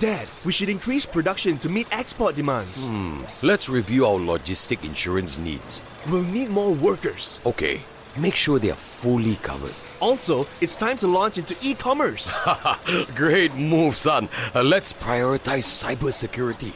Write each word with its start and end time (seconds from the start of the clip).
Dad, 0.00 0.26
we 0.46 0.52
should 0.52 0.70
increase 0.70 1.04
production 1.04 1.58
to 1.58 1.68
meet 1.68 1.86
export 1.92 2.34
demands. 2.34 2.88
Hmm. 2.88 3.22
Let's 3.42 3.68
review 3.68 4.06
our 4.06 4.18
logistic 4.18 4.82
insurance 4.82 5.36
needs. 5.36 5.82
We'll 6.08 6.22
need 6.22 6.48
more 6.48 6.72
workers. 6.72 7.38
Okay, 7.44 7.82
make 8.16 8.34
sure 8.34 8.58
they 8.58 8.70
are 8.70 8.74
fully 8.80 9.36
covered. 9.36 9.74
Also, 10.00 10.46
it's 10.62 10.74
time 10.74 10.96
to 10.98 11.06
launch 11.06 11.36
into 11.36 11.54
e 11.60 11.74
commerce. 11.74 12.34
Great 13.14 13.54
move, 13.54 13.98
son. 13.98 14.30
Uh, 14.54 14.62
let's 14.62 14.94
prioritize 14.94 15.68
cybersecurity. 15.68 16.72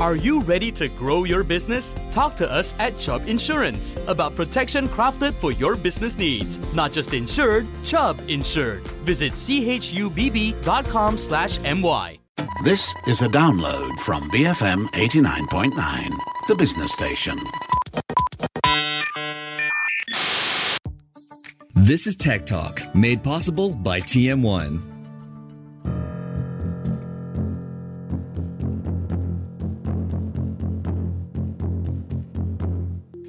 Are 0.00 0.14
you 0.14 0.38
ready 0.42 0.70
to 0.72 0.86
grow 0.90 1.24
your 1.24 1.42
business? 1.42 1.96
Talk 2.12 2.36
to 2.36 2.48
us 2.48 2.72
at 2.78 2.96
Chubb 2.98 3.28
Insurance 3.28 3.96
about 4.06 4.36
protection 4.36 4.86
crafted 4.86 5.34
for 5.34 5.50
your 5.50 5.74
business 5.74 6.16
needs. 6.16 6.60
Not 6.72 6.92
just 6.92 7.14
insured, 7.14 7.66
Chubb 7.84 8.22
insured. 8.28 8.86
Visit 9.04 9.34
chubb.com 9.34 11.18
slash 11.18 11.58
my. 11.58 12.19
This 12.64 12.94
is 13.06 13.22
a 13.22 13.28
download 13.28 13.98
from 14.00 14.30
BFM 14.30 14.86
89.9, 14.92 16.10
the 16.48 16.54
business 16.54 16.92
station. 16.92 17.38
This 21.74 22.06
is 22.06 22.16
Tech 22.16 22.46
Talk, 22.46 22.82
made 22.94 23.22
possible 23.22 23.74
by 23.74 24.00
TM1. 24.00 24.89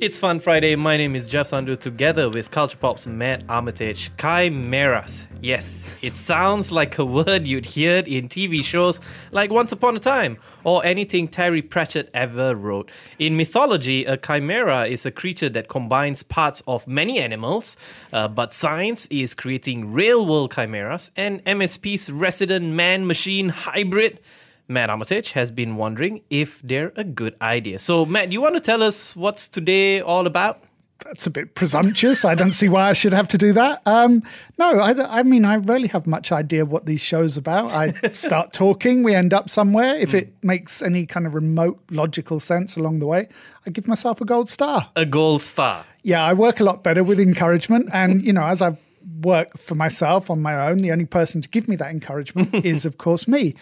It's 0.01 0.17
Fun 0.17 0.39
Friday. 0.39 0.75
My 0.75 0.97
name 0.97 1.15
is 1.15 1.29
Jeff 1.29 1.51
Sandhu 1.51 1.79
together 1.79 2.27
with 2.27 2.49
Culture 2.49 2.75
Pop's 2.75 3.05
Matt 3.05 3.43
Armitage. 3.47 4.09
Chimeras. 4.17 5.27
Yes, 5.43 5.87
it 6.01 6.17
sounds 6.17 6.71
like 6.71 6.97
a 6.97 7.05
word 7.05 7.45
you'd 7.45 7.67
hear 7.67 7.97
in 7.97 8.27
TV 8.27 8.63
shows 8.63 8.99
like 9.29 9.51
Once 9.51 9.71
Upon 9.71 9.95
a 9.95 9.99
Time 9.99 10.37
or 10.63 10.83
anything 10.83 11.27
Terry 11.27 11.61
Pratchett 11.61 12.09
ever 12.15 12.55
wrote. 12.55 12.89
In 13.19 13.37
mythology, 13.37 14.03
a 14.05 14.17
chimera 14.17 14.87
is 14.87 15.05
a 15.05 15.11
creature 15.11 15.49
that 15.49 15.69
combines 15.69 16.23
parts 16.23 16.63
of 16.65 16.87
many 16.87 17.19
animals, 17.19 17.77
uh, 18.11 18.27
but 18.27 18.55
science 18.55 19.05
is 19.11 19.35
creating 19.35 19.93
real 19.93 20.25
world 20.25 20.51
chimeras, 20.51 21.11
and 21.15 21.45
MSP's 21.45 22.09
resident 22.09 22.73
man 22.73 23.05
machine 23.05 23.49
hybrid 23.49 24.19
Matt 24.67 24.89
Armitage 24.89 25.31
has 25.33 25.51
been 25.51 25.75
wondering 25.75 26.21
if 26.29 26.61
they're 26.61 26.93
a 26.95 27.03
good 27.03 27.35
idea. 27.41 27.79
So, 27.79 28.05
Matt, 28.05 28.31
you 28.31 28.41
want 28.41 28.55
to 28.55 28.61
tell 28.61 28.81
us 28.83 29.15
what's 29.15 29.47
today 29.47 30.01
all 30.01 30.27
about? 30.27 30.63
That's 31.05 31.25
a 31.25 31.31
bit 31.31 31.55
presumptuous. 31.55 32.25
I 32.25 32.35
don't 32.35 32.51
see 32.51 32.69
why 32.69 32.89
I 32.89 32.93
should 32.93 33.13
have 33.13 33.27
to 33.29 33.37
do 33.37 33.53
that. 33.53 33.81
Um, 33.85 34.21
no, 34.59 34.79
I, 34.79 35.19
I, 35.19 35.23
mean, 35.23 35.45
I 35.45 35.55
rarely 35.55 35.87
have 35.87 36.05
much 36.05 36.31
idea 36.31 36.65
what 36.65 36.85
these 36.85 37.01
shows 37.01 37.37
about. 37.37 37.71
I 37.71 37.91
start 38.13 38.53
talking, 38.53 39.01
we 39.03 39.15
end 39.15 39.33
up 39.33 39.49
somewhere. 39.49 39.95
If 39.95 40.13
it 40.13 40.33
makes 40.43 40.81
any 40.81 41.05
kind 41.05 41.25
of 41.25 41.33
remote 41.33 41.79
logical 41.89 42.39
sense 42.39 42.77
along 42.77 42.99
the 42.99 43.07
way, 43.07 43.27
I 43.65 43.71
give 43.71 43.87
myself 43.87 44.21
a 44.21 44.25
gold 44.25 44.49
star. 44.49 44.89
A 44.95 45.05
gold 45.05 45.41
star. 45.41 45.85
Yeah, 46.03 46.23
I 46.23 46.33
work 46.33 46.59
a 46.59 46.63
lot 46.63 46.83
better 46.83 47.03
with 47.03 47.19
encouragement. 47.19 47.89
And, 47.91 48.23
you 48.23 48.33
know, 48.33 48.45
as 48.45 48.61
I 48.61 48.77
work 49.21 49.57
for 49.57 49.75
myself 49.75 50.29
on 50.29 50.41
my 50.41 50.67
own, 50.67 50.79
the 50.79 50.91
only 50.91 51.05
person 51.05 51.41
to 51.41 51.49
give 51.49 51.67
me 51.67 51.75
that 51.77 51.89
encouragement 51.89 52.53
is, 52.65 52.85
of 52.85 52.97
course, 52.97 53.27
me. 53.27 53.55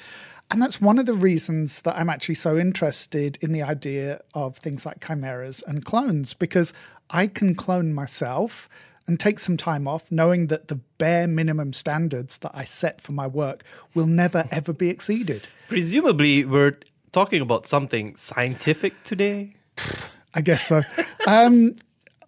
And 0.52 0.61
that's 0.61 0.81
one 0.81 0.97
of 0.97 1.05
the 1.05 1.14
reasons 1.14 1.83
that 1.83 1.95
I'm 1.95 2.09
actually 2.09 2.36
so 2.36 2.58
interested 2.58 3.38
in 3.42 3.52
the 3.52 3.61
idea 3.61 4.22
of 4.33 4.58
things 4.58 4.86
like 4.86 5.06
chimeras 5.06 5.64
and 5.67 5.86
clones, 5.86 6.33
because 6.33 6.73
I 7.09 7.28
can 7.28 7.53
clone 7.53 7.94
myself 7.94 8.67
and 9.06 9.19
take 9.19 9.39
some 9.39 9.58
time 9.58 9.88
off, 9.88 10.11
knowing 10.11 10.47
that 10.47 10.67
the 10.67 10.75
bare 10.97 11.28
minimum 11.28 11.73
standards 11.73 12.39
that 12.39 12.52
I 12.53 12.64
set 12.64 13.02
for 13.02 13.11
my 13.11 13.28
work 13.28 13.64
will 13.94 14.08
never, 14.08 14.47
ever 14.52 14.73
be 14.73 14.89
exceeded. 14.89 15.47
Presumably, 15.67 16.45
we're 16.45 16.78
talking 17.11 17.41
about 17.41 17.67
something 17.67 18.16
scientific 18.16 19.03
today. 19.03 19.56
I 20.34 20.41
guess 20.41 20.67
so. 20.67 20.84
Um, 21.28 21.75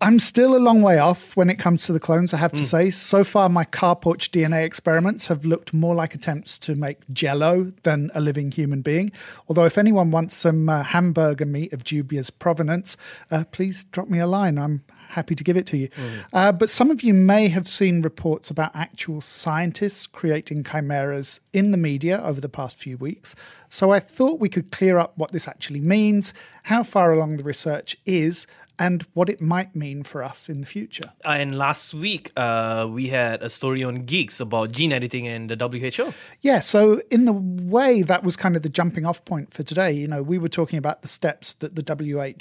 I'm 0.04 0.18
still 0.18 0.56
a 0.56 0.58
long 0.58 0.82
way 0.82 0.98
off 0.98 1.36
when 1.38 1.52
it 1.52 1.60
comes 1.60 1.86
to 1.86 1.94
the 1.94 2.00
clones, 2.00 2.34
I 2.34 2.38
have 2.38 2.52
to 2.54 2.64
mm. 2.64 2.66
say. 2.66 2.90
So 2.90 3.24
far, 3.24 3.50
my 3.50 3.64
car 3.64 3.96
porch 3.96 4.32
DNA 4.32 4.66
experiments 4.66 5.28
have 5.28 5.46
looked 5.46 5.76
more 5.76 5.94
like 5.94 6.16
attempts 6.16 6.58
to 6.60 6.74
make 6.74 6.98
jello 7.14 7.72
than 7.84 8.10
a 8.16 8.20
living 8.20 8.52
human 8.52 8.82
being. 8.82 9.12
Although, 9.48 9.66
if 9.66 9.78
anyone 9.78 10.10
wants 10.10 10.36
some 10.36 10.68
uh, 10.68 10.82
hamburger 10.82 11.46
meat 11.46 11.72
of 11.72 11.84
dubious 11.84 12.32
provenance, 12.32 12.98
uh, 13.30 13.44
please 13.52 13.84
drop 13.84 14.10
me 14.10 14.18
a 14.18 14.26
line. 14.26 14.58
I'm 14.58 14.84
happy 15.12 15.36
to 15.36 15.44
give 15.44 15.58
it 15.58 15.68
to 15.68 15.78
you. 15.78 15.90
Mm. 15.90 16.26
Uh, 16.34 16.52
but 16.52 16.70
some 16.70 16.90
of 16.90 17.04
you 17.04 17.14
may 17.14 17.50
have 17.50 17.68
seen 17.68 18.02
reports 18.02 18.50
about 18.50 18.76
actual 18.76 19.22
scientists 19.22 20.08
creating 20.08 20.64
chimeras 20.64 21.40
in 21.54 21.72
the 21.72 21.78
media 21.78 22.22
over 22.24 22.42
the 22.42 22.50
past 22.50 22.78
few 22.78 22.98
weeks. 22.98 23.36
So 23.70 23.92
I 23.92 24.00
thought 24.00 24.40
we 24.40 24.50
could 24.50 24.72
clear 24.72 24.98
up 24.98 25.18
what 25.18 25.32
this 25.32 25.48
actually 25.48 25.82
means, 25.82 26.34
how 26.64 26.84
far 26.84 27.14
along 27.14 27.38
the 27.38 27.44
research 27.44 27.98
is, 28.06 28.48
and 28.80 29.06
what 29.14 29.30
it 29.30 29.40
might 29.42 29.76
mean 29.76 30.04
for 30.04 30.24
us 30.24 30.50
in 30.50 30.62
the 30.62 30.68
future. 30.68 31.12
Uh, 31.24 31.30
and 31.30 31.58
last 31.58 31.94
week, 31.94 32.32
uh, 32.36 32.88
we 32.90 33.10
had 33.10 33.42
a 33.44 33.50
story 33.50 33.84
on 33.84 34.06
Geeks 34.06 34.40
about 34.40 34.72
gene 34.72 34.92
editing 34.92 35.28
and 35.28 35.50
the 35.50 35.56
WHO. 35.56 36.14
Yeah, 36.42 36.62
so 36.62 37.02
in 37.12 37.26
the 37.26 37.34
way, 37.34 38.02
that 38.02 38.24
was 38.24 38.36
kind 38.36 38.56
of 38.56 38.64
the 38.64 38.70
jumping 38.70 39.06
off 39.06 39.24
point 39.26 39.54
for 39.54 39.64
today. 39.64 39.92
You 39.92 40.08
know, 40.08 40.24
we 40.24 40.38
were 40.38 40.50
talking 40.50 40.80
about 40.80 41.02
the 41.04 41.08
steps 41.08 41.54
that 41.54 41.76
the 41.76 41.84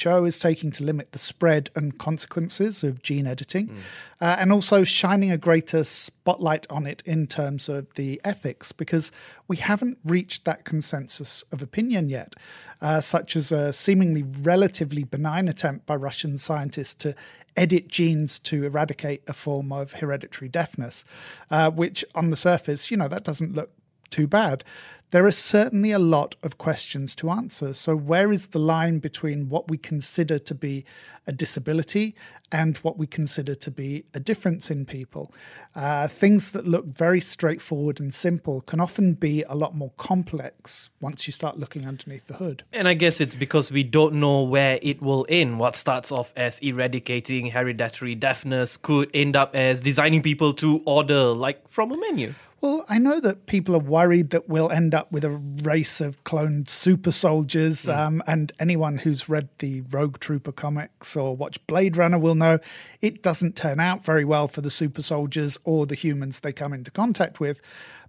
WHO 0.02 0.24
is 0.24 0.38
taking 0.38 0.70
to 0.72 0.84
limit 0.84 1.12
the 1.12 1.18
spread 1.18 1.70
and 1.76 1.98
consequences 1.98 2.82
of 2.82 3.02
gene 3.02 3.26
editing, 3.26 3.68
mm. 3.68 3.78
uh, 4.20 4.36
and 4.38 4.52
also 4.52 4.82
shining 4.84 5.30
a 5.30 5.38
greater 5.38 5.84
spotlight 5.84 6.66
on 6.70 6.86
it 6.86 7.02
in 7.04 7.26
terms 7.26 7.68
of 7.68 7.92
the 7.94 8.20
ethics, 8.24 8.72
because 8.72 9.12
we 9.46 9.56
haven't 9.56 9.98
reached 10.04 10.44
that 10.44 10.64
consensus 10.64 11.44
of 11.52 11.60
opinion 11.60 12.08
yet, 12.08 12.34
uh, 12.80 13.00
such 13.00 13.36
as 13.36 13.52
a 13.52 13.72
seemingly 13.72 14.22
relatively 14.22 15.04
benign 15.04 15.48
attempt 15.48 15.86
by 15.86 15.96
Russian 16.20 16.36
scientists 16.36 16.92
to 16.92 17.14
edit 17.56 17.88
genes 17.88 18.38
to 18.40 18.64
eradicate 18.64 19.22
a 19.26 19.32
form 19.32 19.72
of 19.72 19.92
hereditary 19.92 20.50
deafness, 20.50 21.02
uh, 21.50 21.70
which 21.70 22.04
on 22.14 22.28
the 22.28 22.36
surface, 22.36 22.90
you 22.90 22.96
know, 22.98 23.08
that 23.08 23.24
doesn't 23.24 23.54
look 23.54 23.70
too 24.10 24.26
bad 24.26 24.64
there 25.10 25.26
are 25.26 25.32
certainly 25.32 25.90
a 25.92 25.98
lot 25.98 26.36
of 26.42 26.58
questions 26.58 27.16
to 27.16 27.30
answer. 27.30 27.74
So, 27.74 27.96
where 27.96 28.30
is 28.32 28.48
the 28.48 28.58
line 28.58 28.98
between 28.98 29.48
what 29.48 29.68
we 29.68 29.76
consider 29.76 30.38
to 30.38 30.54
be 30.54 30.84
a 31.26 31.32
disability 31.32 32.14
and 32.52 32.76
what 32.78 32.96
we 32.96 33.06
consider 33.06 33.54
to 33.54 33.70
be 33.70 34.04
a 34.14 34.20
difference 34.20 34.70
in 34.70 34.84
people? 34.84 35.34
Uh, 35.74 36.06
things 36.06 36.52
that 36.52 36.66
look 36.66 36.86
very 36.86 37.20
straightforward 37.20 37.98
and 37.98 38.14
simple 38.14 38.60
can 38.60 38.80
often 38.80 39.14
be 39.14 39.42
a 39.44 39.54
lot 39.54 39.74
more 39.74 39.92
complex 39.96 40.90
once 41.00 41.26
you 41.26 41.32
start 41.32 41.58
looking 41.58 41.86
underneath 41.86 42.26
the 42.26 42.34
hood. 42.34 42.62
And 42.72 42.86
I 42.86 42.94
guess 42.94 43.20
it's 43.20 43.34
because 43.34 43.72
we 43.72 43.82
don't 43.82 44.14
know 44.14 44.42
where 44.42 44.78
it 44.80 45.02
will 45.02 45.26
end. 45.28 45.58
What 45.58 45.74
starts 45.74 46.12
off 46.12 46.32
as 46.36 46.60
eradicating 46.60 47.50
hereditary 47.50 48.14
deafness 48.14 48.76
could 48.76 49.10
end 49.12 49.34
up 49.34 49.56
as 49.56 49.80
designing 49.80 50.22
people 50.22 50.52
to 50.54 50.82
order 50.84 51.24
like 51.26 51.68
from 51.68 51.90
a 51.90 51.96
menu. 51.96 52.34
Well, 52.60 52.84
I 52.90 52.98
know 52.98 53.20
that 53.20 53.46
people 53.46 53.74
are 53.74 53.78
worried 53.78 54.30
that 54.30 54.46
we'll 54.46 54.70
end 54.70 54.94
up 54.94 55.10
with 55.10 55.24
a 55.24 55.30
race 55.30 55.98
of 55.98 56.22
cloned 56.24 56.68
super 56.68 57.10
soldiers, 57.10 57.86
mm. 57.86 57.96
um, 57.96 58.22
and 58.26 58.52
anyone 58.60 58.98
who's 58.98 59.30
read 59.30 59.48
the 59.60 59.80
Rogue 59.82 60.18
Trooper 60.18 60.52
comics 60.52 61.16
or 61.16 61.34
watched 61.34 61.66
Blade 61.66 61.96
Runner 61.96 62.18
will 62.18 62.34
know 62.34 62.58
it 63.00 63.22
doesn't 63.22 63.56
turn 63.56 63.80
out 63.80 64.04
very 64.04 64.26
well 64.26 64.46
for 64.46 64.60
the 64.60 64.68
super 64.68 65.00
soldiers 65.00 65.56
or 65.64 65.86
the 65.86 65.94
humans 65.94 66.40
they 66.40 66.52
come 66.52 66.74
into 66.74 66.90
contact 66.90 67.40
with. 67.40 67.62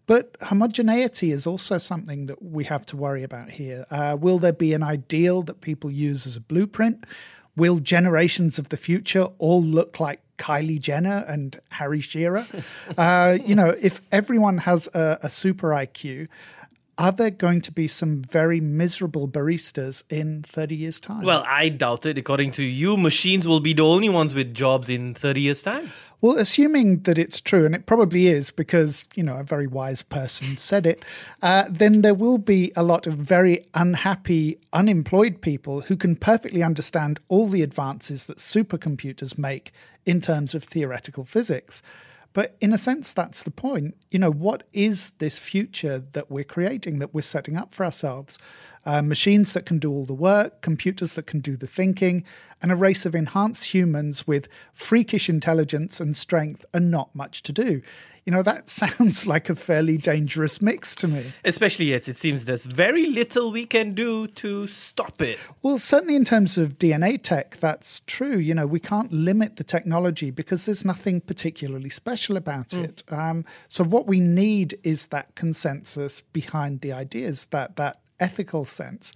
But 0.05 0.35
homogeneity 0.41 1.31
is 1.31 1.47
also 1.47 1.77
something 1.77 2.25
that 2.25 2.41
we 2.43 2.65
have 2.65 2.85
to 2.87 2.97
worry 2.97 3.23
about 3.23 3.51
here. 3.51 3.85
Uh, 3.89 4.17
will 4.19 4.39
there 4.39 4.51
be 4.51 4.73
an 4.73 4.83
ideal 4.83 5.43
that 5.43 5.61
people 5.61 5.89
use 5.89 6.27
as 6.27 6.35
a 6.35 6.41
blueprint? 6.41 7.05
Will 7.55 7.79
generations 7.79 8.59
of 8.59 8.67
the 8.67 8.77
future 8.77 9.29
all 9.37 9.63
look 9.63 9.99
like 10.01 10.21
Kylie 10.41 10.79
Jenner 10.79 11.23
and 11.27 11.59
Harry 11.69 12.01
Shearer? 12.01 12.47
uh, 12.97 13.37
you 13.45 13.55
know, 13.55 13.75
if 13.79 14.01
everyone 14.11 14.57
has 14.59 14.87
a, 14.93 15.19
a 15.21 15.29
super 15.29 15.69
IQ, 15.69 16.27
are 16.97 17.11
there 17.11 17.31
going 17.31 17.61
to 17.61 17.71
be 17.71 17.87
some 17.87 18.21
very 18.21 18.59
miserable 18.59 19.27
baristas 19.27 20.03
in 20.09 20.43
30 20.43 20.75
years' 20.75 20.99
time? 20.99 21.23
Well, 21.23 21.43
I 21.47 21.69
doubt 21.69 22.05
it. 22.05 22.17
According 22.17 22.51
to 22.53 22.63
you, 22.63 22.97
machines 22.97 23.47
will 23.47 23.59
be 23.59 23.73
the 23.73 23.83
only 23.83 24.09
ones 24.09 24.33
with 24.35 24.53
jobs 24.53 24.89
in 24.89 25.13
30 25.13 25.41
years' 25.41 25.61
time. 25.61 25.91
Well, 26.21 26.37
assuming 26.37 26.99
that 27.01 27.17
it's 27.17 27.41
true, 27.41 27.65
and 27.65 27.73
it 27.73 27.87
probably 27.87 28.27
is 28.27 28.51
because, 28.51 29.05
you 29.15 29.23
know, 29.23 29.37
a 29.37 29.43
very 29.43 29.65
wise 29.65 30.03
person 30.03 30.55
said 30.55 30.85
it, 30.85 31.03
uh, 31.41 31.65
then 31.67 32.03
there 32.03 32.13
will 32.13 32.37
be 32.37 32.71
a 32.75 32.83
lot 32.83 33.07
of 33.07 33.15
very 33.15 33.63
unhappy, 33.73 34.59
unemployed 34.71 35.41
people 35.41 35.81
who 35.81 35.97
can 35.97 36.15
perfectly 36.15 36.61
understand 36.61 37.19
all 37.27 37.47
the 37.47 37.63
advances 37.63 38.27
that 38.27 38.37
supercomputers 38.37 39.35
make 39.35 39.71
in 40.05 40.21
terms 40.21 40.53
of 40.53 40.63
theoretical 40.63 41.23
physics. 41.23 41.81
But 42.33 42.55
in 42.61 42.71
a 42.71 42.77
sense, 42.77 43.11
that's 43.11 43.41
the 43.41 43.51
point. 43.51 43.97
You 44.11 44.19
know, 44.19 44.31
what 44.31 44.61
is 44.73 45.11
this 45.17 45.39
future 45.39 46.03
that 46.13 46.29
we're 46.29 46.43
creating, 46.43 46.99
that 46.99 47.15
we're 47.15 47.21
setting 47.21 47.57
up 47.57 47.73
for 47.73 47.83
ourselves? 47.83 48.37
Uh, 48.85 49.01
machines 49.01 49.53
that 49.53 49.65
can 49.65 49.77
do 49.77 49.91
all 49.91 50.05
the 50.05 50.13
work, 50.13 50.61
computers 50.61 51.13
that 51.15 51.27
can 51.27 51.39
do 51.39 51.55
the 51.55 51.67
thinking, 51.67 52.23
and 52.61 52.71
a 52.71 52.75
race 52.75 53.05
of 53.05 53.15
enhanced 53.15 53.73
humans 53.73 54.27
with 54.27 54.47
freakish 54.73 55.29
intelligence 55.29 55.99
and 55.99 56.15
strength 56.15 56.65
and 56.73 56.91
not 56.91 57.13
much 57.15 57.43
to 57.43 57.51
do. 57.51 57.81
You 58.23 58.31
know, 58.31 58.43
that 58.43 58.69
sounds 58.81 59.25
like 59.25 59.49
a 59.49 59.55
fairly 59.55 59.97
dangerous 59.97 60.61
mix 60.61 60.95
to 60.95 61.07
me. 61.07 61.33
Especially 61.43 61.93
as 61.93 62.07
it 62.07 62.17
seems 62.17 62.45
there's 62.45 62.65
very 62.65 63.07
little 63.07 63.51
we 63.51 63.65
can 63.65 63.93
do 63.93 64.27
to 64.27 64.67
stop 64.67 65.21
it. 65.21 65.39
Well, 65.61 65.79
certainly 65.79 66.15
in 66.15 66.25
terms 66.25 66.57
of 66.57 66.77
DNA 66.77 67.21
tech, 67.21 67.57
that's 67.57 68.01
true. 68.01 68.37
You 68.37 68.53
know, 68.53 68.67
we 68.67 68.79
can't 68.79 69.11
limit 69.11 69.55
the 69.55 69.63
technology 69.63 70.29
because 70.29 70.65
there's 70.65 70.85
nothing 70.85 71.21
particularly 71.21 71.89
special 71.89 72.37
about 72.37 72.73
it. 72.73 73.03
Um, 73.09 73.45
so 73.67 73.83
what 73.83 74.05
we 74.05 74.19
need 74.19 74.79
is 74.83 75.07
that 75.07 75.33
consensus 75.35 76.21
behind 76.21 76.81
the 76.81 76.93
ideas, 76.93 77.47
that 77.47 77.75
that 77.77 78.01
ethical 78.21 78.63
sense. 78.63 79.11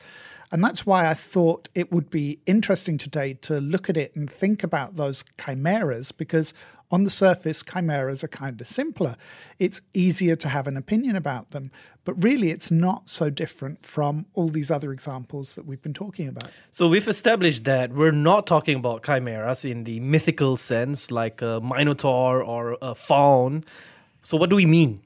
And 0.52 0.63
that's 0.63 0.86
why 0.86 1.07
I 1.10 1.13
thought 1.13 1.69
it 1.74 1.92
would 1.92 2.10
be 2.10 2.40
interesting 2.46 2.98
today 2.98 3.34
to 3.42 3.60
look 3.60 3.90
at 3.90 3.98
it 3.98 4.16
and 4.16 4.30
think 4.30 4.63
about 4.63 4.96
those 4.96 5.24
chimeras 5.38 6.12
because 6.12 6.54
on 6.92 7.04
the 7.04 7.10
surface, 7.10 7.63
chimeras 7.63 8.24
are 8.24 8.28
kind 8.28 8.62
of 8.62 8.68
simpler. 8.68 9.16
It's 9.57 9.81
easier 9.94 10.36
to 10.36 10.50
have 10.50 10.68
an 10.68 10.78
opinion 10.78 11.16
about 11.16 11.50
them, 11.50 11.72
but 12.04 12.24
really 12.24 12.52
it's 12.52 12.69
not 12.69 13.10
so 13.10 13.30
different 13.30 13.84
from 13.84 14.28
all 14.36 14.50
these 14.50 14.69
other 14.69 14.92
examples 14.92 15.56
that 15.56 15.66
we've 15.66 15.81
been 15.81 15.96
talking 15.96 16.28
about. 16.28 16.51
So 16.72 16.88
we've 16.88 17.08
established 17.08 17.63
that 17.63 17.92
we're 17.92 18.12
not 18.12 18.46
talking 18.46 18.78
about 18.78 19.04
chimeras 19.04 19.66
in 19.66 19.84
the 19.84 20.00
mythical 20.00 20.58
sense, 20.58 21.10
like 21.10 21.42
a 21.42 21.60
minotaur 21.60 22.44
or 22.44 22.78
a 22.81 22.94
faun. 22.94 23.63
So 24.22 24.38
what 24.38 24.51
do 24.51 24.56
we 24.56 24.68
mean? 24.68 25.01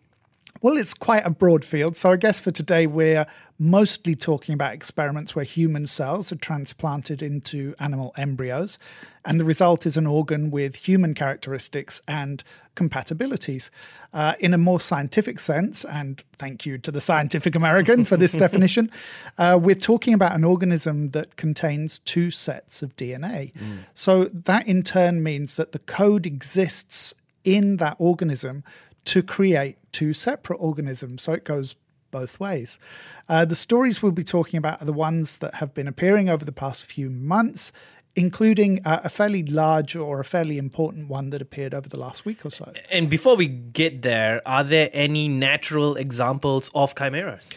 Well, 0.62 0.76
it's 0.76 0.94
quite 0.94 1.26
a 1.26 1.30
broad 1.30 1.64
field. 1.64 1.96
So 1.96 2.12
I 2.12 2.18
guess 2.18 2.42
for 2.42 2.52
today, 2.52 2.86
we're 2.86 3.26
mostly 3.58 4.14
talking 4.14 4.54
about 4.54 4.74
experiments 4.74 5.34
where 5.34 5.46
human 5.46 5.88
cells 5.88 6.34
are 6.34 6.38
transplanted 6.38 7.22
into 7.22 7.76
animal 7.80 8.14
embryos, 8.18 8.78
and 9.24 9.40
the 9.40 9.46
result 9.46 9.86
is 9.86 9.96
an 9.96 10.06
organ 10.06 10.52
with 10.52 10.76
human 10.76 11.14
characteristics 11.14 12.02
and 12.10 12.44
compatibilities. 12.76 13.70
Uh, 14.14 14.34
in 14.42 14.54
a 14.54 14.58
more 14.58 14.82
scientific 14.82 15.40
sense, 15.40 15.86
and 15.86 16.24
thank 16.38 16.66
you 16.66 16.78
to 16.78 16.92
the 16.92 17.02
Scientific 17.02 17.56
American 17.56 18.04
for 18.04 18.18
this 18.18 18.32
definition, 18.46 18.92
uh, 19.38 19.58
we're 19.62 19.76
talking 19.76 20.14
about 20.14 20.36
an 20.36 20.44
organism 20.44 21.12
that 21.12 21.38
contains 21.38 22.00
two 22.00 22.30
sets 22.30 22.82
of 22.82 22.98
DNA. 22.98 23.54
So 23.94 24.26
that 24.26 24.68
in 24.68 24.84
turn 24.84 25.24
means 25.24 25.56
that 25.56 25.72
the 25.72 25.80
code 25.80 26.26
exists 26.26 27.14
in 27.46 27.78
that 27.78 27.96
organism 28.00 28.64
to 29.10 29.24
create 29.24 29.78
two 29.92 30.14
separate 30.14 30.58
organisms. 30.58 31.24
So 31.24 31.34
it 31.34 31.44
goes 31.44 31.76
both 32.12 32.40
ways. 32.40 32.80
Uh, 33.28 33.44
the 33.44 33.56
stories 33.56 34.04
we'll 34.04 34.12
be 34.12 34.24
talking 34.24 34.60
about 34.60 34.80
are 34.82 34.86
the 34.86 34.94
ones 34.94 35.40
that 35.40 35.56
have 35.56 35.74
been 35.74 35.88
appearing 35.88 36.30
over 36.30 36.46
the 36.46 36.52
past 36.52 36.86
few 36.86 37.10
months, 37.10 37.72
including 38.16 38.86
uh, 38.86 39.02
a 39.04 39.10
fairly 39.10 39.44
large 39.44 39.96
or 39.96 40.20
a 40.20 40.26
fairly 40.26 40.60
important 40.60 41.08
one 41.08 41.32
that 41.32 41.42
appeared 41.42 41.74
over 41.74 41.90
the 41.90 42.00
last 42.00 42.24
week 42.24 42.46
or 42.46 42.52
so. 42.52 42.72
And 42.92 43.10
before 43.10 43.36
we 43.36 43.48
get 43.48 44.04
there, 44.04 44.44
are 44.46 44.64
there 44.64 44.92
any 44.94 45.28
natural 45.28 45.96
examples 45.96 46.70
of 46.76 46.94
chimeras? 46.96 47.50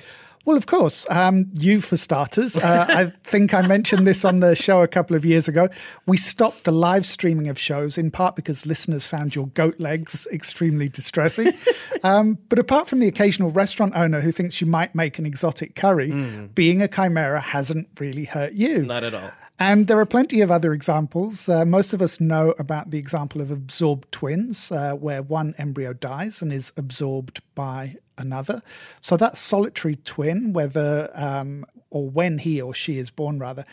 Well, 0.44 0.56
of 0.56 0.66
course. 0.66 1.06
Um, 1.08 1.50
you, 1.58 1.80
for 1.80 1.96
starters. 1.96 2.56
Uh, 2.56 2.86
I 2.88 3.12
think 3.24 3.54
I 3.54 3.62
mentioned 3.62 4.06
this 4.06 4.24
on 4.24 4.40
the 4.40 4.56
show 4.56 4.82
a 4.82 4.88
couple 4.88 5.14
of 5.14 5.24
years 5.24 5.46
ago. 5.46 5.68
We 6.06 6.16
stopped 6.16 6.64
the 6.64 6.72
live 6.72 7.06
streaming 7.06 7.48
of 7.48 7.58
shows 7.58 7.96
in 7.96 8.10
part 8.10 8.34
because 8.34 8.66
listeners 8.66 9.06
found 9.06 9.34
your 9.34 9.46
goat 9.48 9.78
legs 9.78 10.26
extremely 10.32 10.88
distressing. 10.88 11.52
Um, 12.04 12.38
but 12.48 12.58
apart 12.58 12.88
from 12.88 12.98
the 12.98 13.06
occasional 13.06 13.52
restaurant 13.52 13.94
owner 13.94 14.20
who 14.20 14.32
thinks 14.32 14.60
you 14.60 14.66
might 14.66 14.92
make 14.92 15.20
an 15.20 15.26
exotic 15.26 15.76
curry, 15.76 16.10
being 16.52 16.82
a 16.82 16.88
chimera 16.88 17.40
hasn't 17.40 17.86
really 18.00 18.24
hurt 18.24 18.54
you. 18.54 18.82
Not 18.84 19.04
at 19.04 19.14
all. 19.14 19.30
And 19.60 19.86
there 19.86 19.98
are 20.00 20.06
plenty 20.06 20.40
of 20.40 20.50
other 20.50 20.72
examples. 20.72 21.48
Uh, 21.48 21.64
most 21.64 21.92
of 21.92 22.02
us 22.02 22.20
know 22.20 22.54
about 22.58 22.90
the 22.90 22.98
example 22.98 23.40
of 23.40 23.52
absorbed 23.52 24.10
twins, 24.10 24.72
uh, 24.72 24.94
where 24.94 25.22
one 25.22 25.54
embryo 25.58 25.92
dies 25.92 26.42
and 26.42 26.52
is 26.52 26.72
absorbed 26.76 27.40
by 27.54 27.96
another. 28.18 28.62
So 29.00 29.16
that 29.16 29.36
solitary 29.36 29.96
twin, 29.96 30.52
whether 30.52 31.10
um, 31.14 31.64
or 31.90 32.08
when 32.08 32.38
he 32.38 32.60
or 32.60 32.74
she 32.74 32.98
is 32.98 33.10
born, 33.10 33.38
rather, 33.38 33.64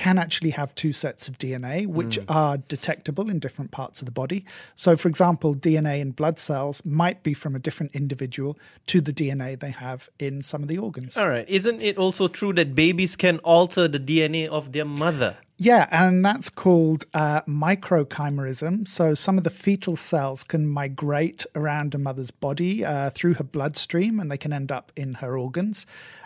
can 0.00 0.18
actually 0.18 0.48
have 0.48 0.74
two 0.74 0.94
sets 0.94 1.28
of 1.28 1.36
DNA, 1.36 1.86
which 1.86 2.18
are 2.26 2.56
detectable 2.56 3.28
in 3.28 3.38
different 3.38 3.70
parts 3.70 4.00
of 4.00 4.06
the 4.06 4.10
body. 4.10 4.46
So, 4.74 4.96
for 4.96 5.08
example, 5.08 5.54
DNA 5.54 6.00
in 6.00 6.12
blood 6.12 6.38
cells 6.38 6.82
might 6.86 7.22
be 7.22 7.34
from 7.34 7.54
a 7.54 7.58
different 7.58 7.94
individual 7.94 8.58
to 8.86 9.02
the 9.02 9.12
DNA 9.12 9.60
they 9.60 9.72
have 9.72 10.08
in 10.18 10.42
some 10.42 10.62
of 10.62 10.68
the 10.68 10.78
organs. 10.78 11.18
All 11.18 11.28
right. 11.28 11.46
Isn't 11.46 11.82
it 11.82 11.98
also 11.98 12.28
true 12.28 12.54
that 12.54 12.74
babies 12.74 13.14
can 13.14 13.40
alter 13.40 13.88
the 13.88 14.00
DNA 14.00 14.48
of 14.48 14.72
their 14.72 14.86
mother? 14.86 15.36
Yeah, 15.62 15.88
and 15.90 16.24
that's 16.24 16.48
called 16.48 17.04
uh, 17.12 17.42
microchimerism. 17.42 18.88
So 18.88 19.14
some 19.14 19.36
of 19.36 19.44
the 19.44 19.50
fetal 19.50 19.94
cells 19.94 20.42
can 20.42 20.66
migrate 20.66 21.44
around 21.54 21.94
a 21.94 21.98
mother's 21.98 22.30
body 22.30 22.82
uh, 22.82 23.10
through 23.10 23.34
her 23.34 23.44
bloodstream 23.44 24.18
and 24.18 24.30
they 24.30 24.38
can 24.38 24.54
end 24.54 24.72
up 24.72 24.90
in 24.96 25.14
her 25.14 25.36
organs. 25.36 25.84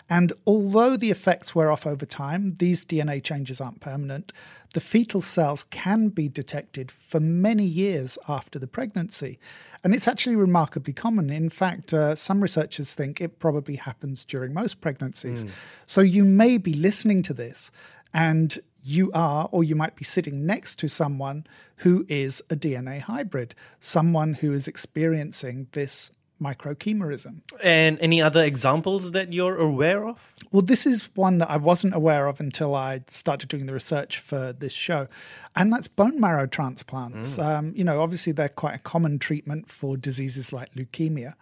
And 0.09 0.31
although 0.47 0.95
the 0.95 1.11
effects 1.11 1.53
wear 1.53 1.69
off 1.69 1.85
over 1.85 2.05
time, 2.05 2.51
these 2.59 2.85
DNA 2.85 3.21
changes 3.21 3.59
aren't 3.59 3.81
permanent. 3.81 4.31
The 4.73 4.79
fetal 4.79 5.19
cells 5.19 5.65
can 5.65 6.07
be 6.07 6.29
detected 6.29 6.89
for 6.89 7.19
many 7.19 7.65
years 7.65 8.17
after 8.29 8.57
the 8.57 8.67
pregnancy. 8.67 9.37
And 9.83 9.93
it's 9.93 10.07
actually 10.07 10.37
remarkably 10.37 10.93
common. 10.93 11.29
In 11.29 11.49
fact, 11.49 11.93
uh, 11.93 12.15
some 12.15 12.39
researchers 12.39 12.93
think 12.93 13.19
it 13.19 13.39
probably 13.39 13.75
happens 13.75 14.23
during 14.23 14.53
most 14.53 14.79
pregnancies. 14.79 15.43
So 15.85 15.99
you 15.99 16.23
may 16.23 16.57
be 16.57 16.73
listening 16.73 17.21
to 17.23 17.33
this 17.33 17.69
and 18.13 18.59
you 18.85 19.11
are, 19.13 19.49
or 19.51 19.63
you 19.63 19.75
might 19.75 19.95
be 19.95 20.03
sitting 20.03 20.45
next 20.45 20.77
to 20.79 20.87
someone 20.87 21.45
who 21.77 22.05
is 22.07 22.41
a 22.49 22.55
DNA 22.55 23.01
hybrid, 23.01 23.55
someone 23.79 24.35
who 24.35 24.53
is 24.53 24.67
experiencing 24.67 25.67
this 25.71 26.11
microchimerism. 26.41 27.41
And 27.63 27.97
any 27.99 28.21
other 28.21 28.43
examples 28.43 29.11
that 29.11 29.33
you're 29.33 29.57
aware 29.57 30.05
of? 30.05 30.33
Well, 30.51 30.61
this 30.61 30.85
is 30.85 31.09
one 31.15 31.37
that 31.39 31.49
I 31.49 31.57
wasn't 31.57 31.95
aware 31.95 32.27
of 32.27 32.39
until 32.39 32.75
I 32.75 33.01
started 33.07 33.49
doing 33.49 33.65
the 33.65 33.73
research 33.73 34.19
for 34.19 34.53
this 34.53 34.73
show, 34.73 35.07
and 35.55 35.71
that's 35.71 35.87
bone 35.87 36.19
marrow 36.19 36.45
transplants. 36.45 37.37
Um, 37.39 37.73
you 37.75 37.83
know, 37.83 38.01
obviously, 38.01 38.33
they're 38.33 38.49
quite 38.49 38.75
a 38.75 38.79
common 38.79 39.19
treatment 39.19 39.69
for 39.69 39.97
diseases 39.97 40.51
like 40.53 40.73
leukemia. 40.75 41.33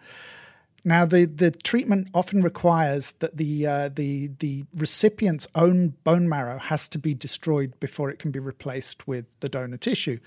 Now, 0.84 1.06
the, 1.06 1.24
the 1.24 1.50
treatment 1.50 2.08
often 2.12 2.42
requires 2.42 3.12
that 3.12 3.38
the, 3.38 3.66
uh, 3.66 3.88
the, 3.88 4.30
the 4.38 4.64
recipient's 4.76 5.48
own 5.54 5.94
bone 6.04 6.28
marrow 6.28 6.58
has 6.58 6.88
to 6.88 6.98
be 6.98 7.14
destroyed 7.14 7.78
before 7.80 8.10
it 8.10 8.18
can 8.18 8.30
be 8.30 8.38
replaced 8.38 9.08
with 9.08 9.24
the 9.40 9.48
donor 9.48 9.78
tissue. 9.78 10.18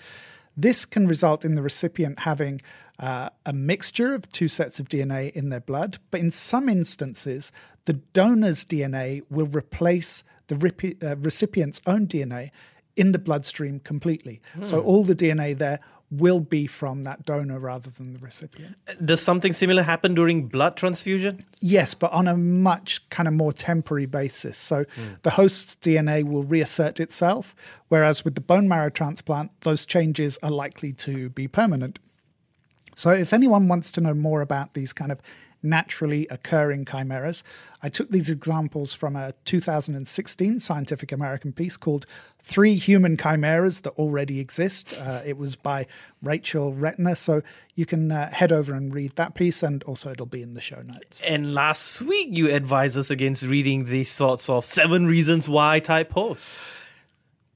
This 0.55 0.85
can 0.85 1.07
result 1.07 1.45
in 1.45 1.53
the 1.53 1.61
recipient 1.61 2.21
having 2.21 2.61
uh, 2.97 3.29
a 3.45 3.53
mixture 3.53 4.15
of 4.15 4.27
two 4.31 4.47
sets 4.47 4.79
of 4.79 4.89
DNA 4.89 5.31
in 5.33 5.49
their 5.49 5.59
blood, 5.59 5.99
but 6.09 6.19
in 6.19 6.31
some 6.31 6.67
instances, 6.67 7.51
the 7.85 7.93
donor's 7.93 8.65
DNA 8.65 9.23
will 9.29 9.45
replace 9.45 10.23
the 10.47 10.55
repi- 10.55 11.01
uh, 11.03 11.15
recipient's 11.17 11.79
own 11.85 12.07
DNA 12.07 12.49
in 12.95 13.11
the 13.11 13.19
bloodstream 13.19 13.79
completely. 13.79 14.41
So 14.63 14.81
all 14.81 15.03
the 15.03 15.15
DNA 15.15 15.55
there 15.55 15.79
will 16.09 16.39
be 16.39 16.67
from 16.67 17.03
that 17.03 17.25
donor 17.25 17.59
rather 17.59 17.89
than 17.89 18.13
the 18.13 18.19
recipient. 18.19 18.77
Does 19.03 19.21
something 19.21 19.51
similar 19.51 19.83
happen 19.83 20.15
during 20.15 20.47
blood 20.47 20.77
transfusion? 20.77 21.43
Yes, 21.59 21.93
but 21.93 22.11
on 22.13 22.27
a 22.27 22.37
much 22.37 23.07
kind 23.09 23.27
of 23.27 23.33
more 23.33 23.51
temporary 23.51 24.05
basis. 24.05 24.57
So 24.57 24.85
hmm. 24.95 25.07
the 25.23 25.31
host's 25.31 25.75
DNA 25.75 26.23
will 26.23 26.43
reassert 26.43 26.99
itself, 26.99 27.55
whereas 27.89 28.23
with 28.23 28.35
the 28.35 28.41
bone 28.41 28.67
marrow 28.67 28.89
transplant, 28.89 29.51
those 29.61 29.85
changes 29.85 30.39
are 30.41 30.51
likely 30.51 30.93
to 30.93 31.29
be 31.29 31.47
permanent. 31.47 31.99
So 32.95 33.11
if 33.11 33.33
anyone 33.33 33.67
wants 33.67 33.91
to 33.93 34.01
know 34.01 34.13
more 34.13 34.41
about 34.41 34.73
these 34.73 34.93
kind 34.93 35.11
of 35.11 35.21
naturally 35.61 36.27
occurring 36.29 36.85
chimeras, 36.85 37.43
I 37.81 37.89
took 37.89 38.09
these 38.09 38.29
examples 38.29 38.93
from 38.93 39.15
a 39.15 39.33
2016 39.45 40.59
Scientific 40.59 41.11
American 41.11 41.53
piece 41.53 41.77
called 41.77 42.05
Three 42.41 42.75
Human 42.75 43.17
Chimeras 43.17 43.81
That 43.81 43.91
Already 43.91 44.39
Exist. 44.39 44.93
Uh, 44.93 45.21
it 45.25 45.37
was 45.37 45.55
by 45.55 45.85
Rachael 46.21 46.73
Rettner. 46.73 47.15
So 47.15 47.41
you 47.75 47.85
can 47.85 48.11
uh, 48.11 48.31
head 48.31 48.51
over 48.51 48.73
and 48.73 48.93
read 48.93 49.15
that 49.15 49.35
piece, 49.35 49.61
and 49.63 49.83
also 49.83 50.11
it'll 50.11 50.25
be 50.25 50.41
in 50.41 50.53
the 50.53 50.61
show 50.61 50.81
notes. 50.81 51.21
And 51.25 51.53
last 51.53 52.01
week, 52.01 52.29
you 52.31 52.53
advised 52.53 52.97
us 52.97 53.09
against 53.09 53.43
reading 53.43 53.85
these 53.85 54.11
sorts 54.11 54.49
of 54.49 54.65
seven 54.65 55.05
reasons 55.05 55.47
why 55.47 55.79
type 55.79 56.09
posts. 56.09 56.57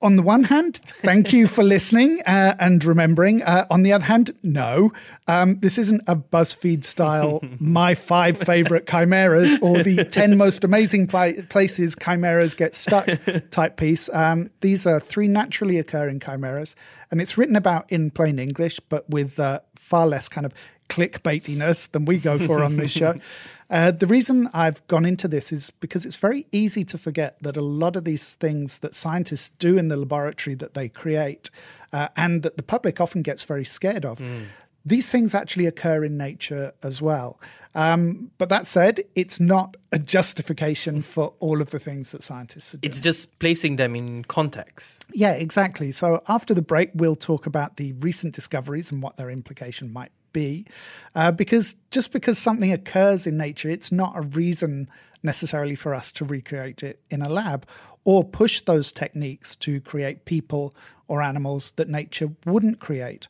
On 0.01 0.15
the 0.15 0.22
one 0.22 0.43
hand, 0.46 0.81
thank 1.01 1.31
you 1.31 1.48
for 1.48 1.63
listening 1.63 2.22
uh, 2.25 2.55
and 2.60 2.84
remembering. 2.84 3.43
Uh, 3.43 3.65
on 3.70 3.84
the 3.84 3.93
other 3.93 4.05
hand, 4.05 4.34
no, 4.43 4.91
um, 5.27 5.60
this 5.60 5.77
isn't 5.77 6.01
a 6.08 6.15
BuzzFeed 6.15 6.84
style, 6.84 7.41
my 7.60 7.96
five 7.96 8.38
favorite 8.38 8.88
chimeras 8.88 9.58
or 9.62 9.84
the 9.84 10.03
10 10.05 10.38
most 10.38 10.63
amazing 10.63 11.08
pla- 11.08 11.34
places 11.50 11.96
chimeras 11.96 12.53
get 12.53 12.75
stuck 12.75 13.08
type 13.51 13.77
piece. 13.77 14.10
Um, 14.10 14.50
these 14.62 14.86
are 14.86 15.00
three 15.00 15.27
naturally 15.27 15.77
occurring 15.77 16.20
chimeras, 16.20 16.75
and 17.12 17.22
it's 17.22 17.38
written 17.38 17.55
about 17.55 17.91
in 17.91 18.12
plain 18.12 18.39
English, 18.39 18.79
but 18.89 19.10
with 19.10 19.39
uh, 19.39 19.60
far 19.75 20.08
less 20.08 20.27
kind 20.27 20.46
of 20.46 20.53
clickbaitiness 20.91 21.89
than 21.91 22.05
we 22.05 22.17
go 22.17 22.38
for 22.38 22.63
on 22.63 22.77
this 22.77 22.91
show. 22.91 23.15
Uh, 23.71 23.89
the 23.89 24.05
reason 24.05 24.50
I've 24.53 24.86
gone 24.88 25.05
into 25.05 25.29
this 25.29 25.53
is 25.53 25.69
because 25.69 26.05
it's 26.05 26.17
very 26.17 26.45
easy 26.51 26.83
to 26.83 26.98
forget 26.98 27.41
that 27.41 27.55
a 27.55 27.62
lot 27.62 27.95
of 27.95 28.03
these 28.03 28.36
things 28.36 28.79
that 28.79 28.93
scientists 28.93 29.48
do 29.48 29.77
in 29.77 29.88
the 29.88 29.95
laboratory 29.95 30.55
that 30.55 30.74
they 30.74 30.89
create 30.89 31.50
uh, 31.93 32.10
and 32.17 32.43
that 32.43 32.57
the 32.57 32.63
public 32.63 33.00
often 33.00 33.21
gets 33.21 33.43
very 33.43 33.63
scared 33.63 34.03
of, 34.03 34.21
these 34.86 35.10
things 35.10 35.33
actually 35.33 35.67
occur 35.67 36.03
in 36.03 36.17
nature 36.17 36.74
as 36.83 37.01
well. 37.01 37.39
Um, 37.74 38.31
but 38.38 38.50
that 38.50 38.67
said, 38.67 39.05
it's 39.15 39.39
not 39.39 39.77
a 39.93 40.00
justification 40.00 41.01
for 41.01 41.33
all 41.39 41.62
of 41.62 41.71
the 41.71 41.79
things 41.79 42.12
that 42.12 42.24
scientists 42.24 42.74
are 42.74 42.77
doing. 42.77 42.91
It's 42.91 43.00
just 43.00 43.39
placing 43.39 43.77
them 43.77 43.95
in 43.95 44.25
context. 44.25 45.05
Yeah, 45.13 45.31
exactly. 45.31 45.93
So 45.93 46.24
after 46.27 46.53
the 46.53 46.62
break, 46.62 46.91
we'll 46.93 47.15
talk 47.15 47.45
about 47.45 47.77
the 47.77 47.93
recent 47.93 48.36
discoveries 48.36 48.91
and 48.91 49.01
what 49.01 49.15
their 49.15 49.29
implication 49.29 49.93
might 49.93 50.12
be. 50.33 50.65
Uh, 51.15 51.31
because 51.31 51.75
just 51.91 52.11
because 52.11 52.38
something 52.38 52.71
occurs 52.71 53.27
in 53.27 53.38
nature, 53.38 53.69
it's 53.69 53.91
not 53.91 54.13
a 54.15 54.21
reason 54.21 54.89
necessarily 55.23 55.75
for 55.75 55.93
us 55.93 56.11
to 56.13 56.25
recreate 56.25 56.83
it 56.83 57.00
in 57.09 57.21
a 57.21 57.29
lab 57.29 57.65
or 58.03 58.23
push 58.23 58.61
those 58.61 58.91
techniques 58.91 59.55
to 59.55 59.79
create 59.81 60.25
people 60.25 60.73
or 61.07 61.21
animals 61.21 61.71
that 61.71 61.89
nature 61.89 62.31
wouldn't 62.45 62.79
create. 62.79 63.27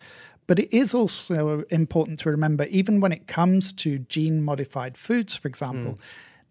But 0.47 0.59
it 0.59 0.75
is 0.75 0.93
also 0.93 1.61
important 1.69 2.19
to 2.19 2.29
remember, 2.29 2.65
even 2.65 2.99
when 2.99 3.11
it 3.11 3.27
comes 3.27 3.71
to 3.73 3.99
gene 3.99 4.43
modified 4.43 4.97
foods, 4.97 5.35
for 5.35 5.47
example, 5.47 5.93
mm. 5.93 5.99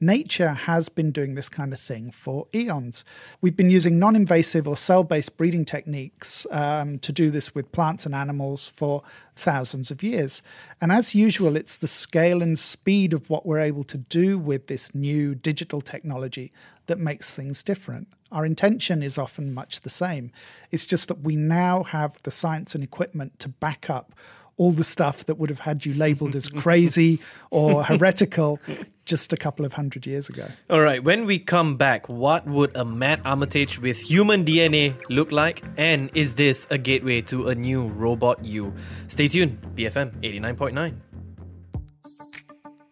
Nature 0.00 0.50
has 0.50 0.88
been 0.88 1.10
doing 1.12 1.34
this 1.34 1.48
kind 1.48 1.72
of 1.72 1.80
thing 1.80 2.10
for 2.10 2.46
eons. 2.54 3.04
We've 3.40 3.56
been 3.56 3.70
using 3.70 3.98
non 3.98 4.16
invasive 4.16 4.66
or 4.66 4.76
cell 4.76 5.04
based 5.04 5.36
breeding 5.36 5.64
techniques 5.64 6.46
um, 6.50 6.98
to 7.00 7.12
do 7.12 7.30
this 7.30 7.54
with 7.54 7.72
plants 7.72 8.06
and 8.06 8.14
animals 8.14 8.72
for 8.74 9.02
thousands 9.34 9.90
of 9.90 10.02
years. 10.02 10.42
And 10.80 10.90
as 10.90 11.14
usual, 11.14 11.56
it's 11.56 11.76
the 11.76 11.88
scale 11.88 12.42
and 12.42 12.58
speed 12.58 13.12
of 13.12 13.28
what 13.28 13.46
we're 13.46 13.60
able 13.60 13.84
to 13.84 13.98
do 13.98 14.38
with 14.38 14.66
this 14.66 14.94
new 14.94 15.34
digital 15.34 15.80
technology 15.80 16.52
that 16.86 16.98
makes 16.98 17.34
things 17.34 17.62
different. 17.62 18.08
Our 18.32 18.46
intention 18.46 19.02
is 19.02 19.18
often 19.18 19.52
much 19.52 19.80
the 19.80 19.90
same. 19.90 20.30
It's 20.70 20.86
just 20.86 21.08
that 21.08 21.22
we 21.22 21.36
now 21.36 21.82
have 21.84 22.22
the 22.22 22.30
science 22.30 22.74
and 22.74 22.84
equipment 22.84 23.38
to 23.40 23.48
back 23.48 23.90
up 23.90 24.14
all 24.60 24.72
the 24.72 24.84
stuff 24.84 25.24
that 25.24 25.38
would 25.38 25.48
have 25.48 25.60
had 25.60 25.86
you 25.86 25.94
labeled 25.94 26.36
as 26.36 26.50
crazy 26.50 27.18
or 27.50 27.82
heretical 27.90 28.60
just 29.06 29.32
a 29.32 29.36
couple 29.36 29.64
of 29.64 29.72
hundred 29.72 30.04
years 30.04 30.28
ago. 30.28 30.46
All 30.68 30.82
right, 30.82 31.02
when 31.02 31.24
we 31.24 31.38
come 31.38 31.78
back, 31.78 32.10
what 32.10 32.46
would 32.46 32.76
a 32.76 32.84
Matt 32.84 33.22
Armitage 33.24 33.80
with 33.80 33.98
human 33.98 34.44
DNA 34.44 34.94
look 35.08 35.32
like? 35.32 35.64
And 35.78 36.10
is 36.14 36.34
this 36.34 36.66
a 36.70 36.76
gateway 36.76 37.22
to 37.22 37.48
a 37.48 37.54
new 37.54 37.86
robot 37.88 38.44
you? 38.44 38.74
Stay 39.08 39.28
tuned, 39.28 39.58
BFM 39.74 40.20
89.9. 40.20 40.94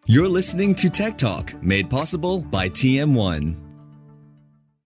You're 0.07 0.27
listening 0.27 0.73
to 0.73 0.89
Tech 0.89 1.19
Talk, 1.19 1.53
made 1.61 1.87
possible 1.87 2.41
by 2.41 2.69
TM1. 2.69 3.55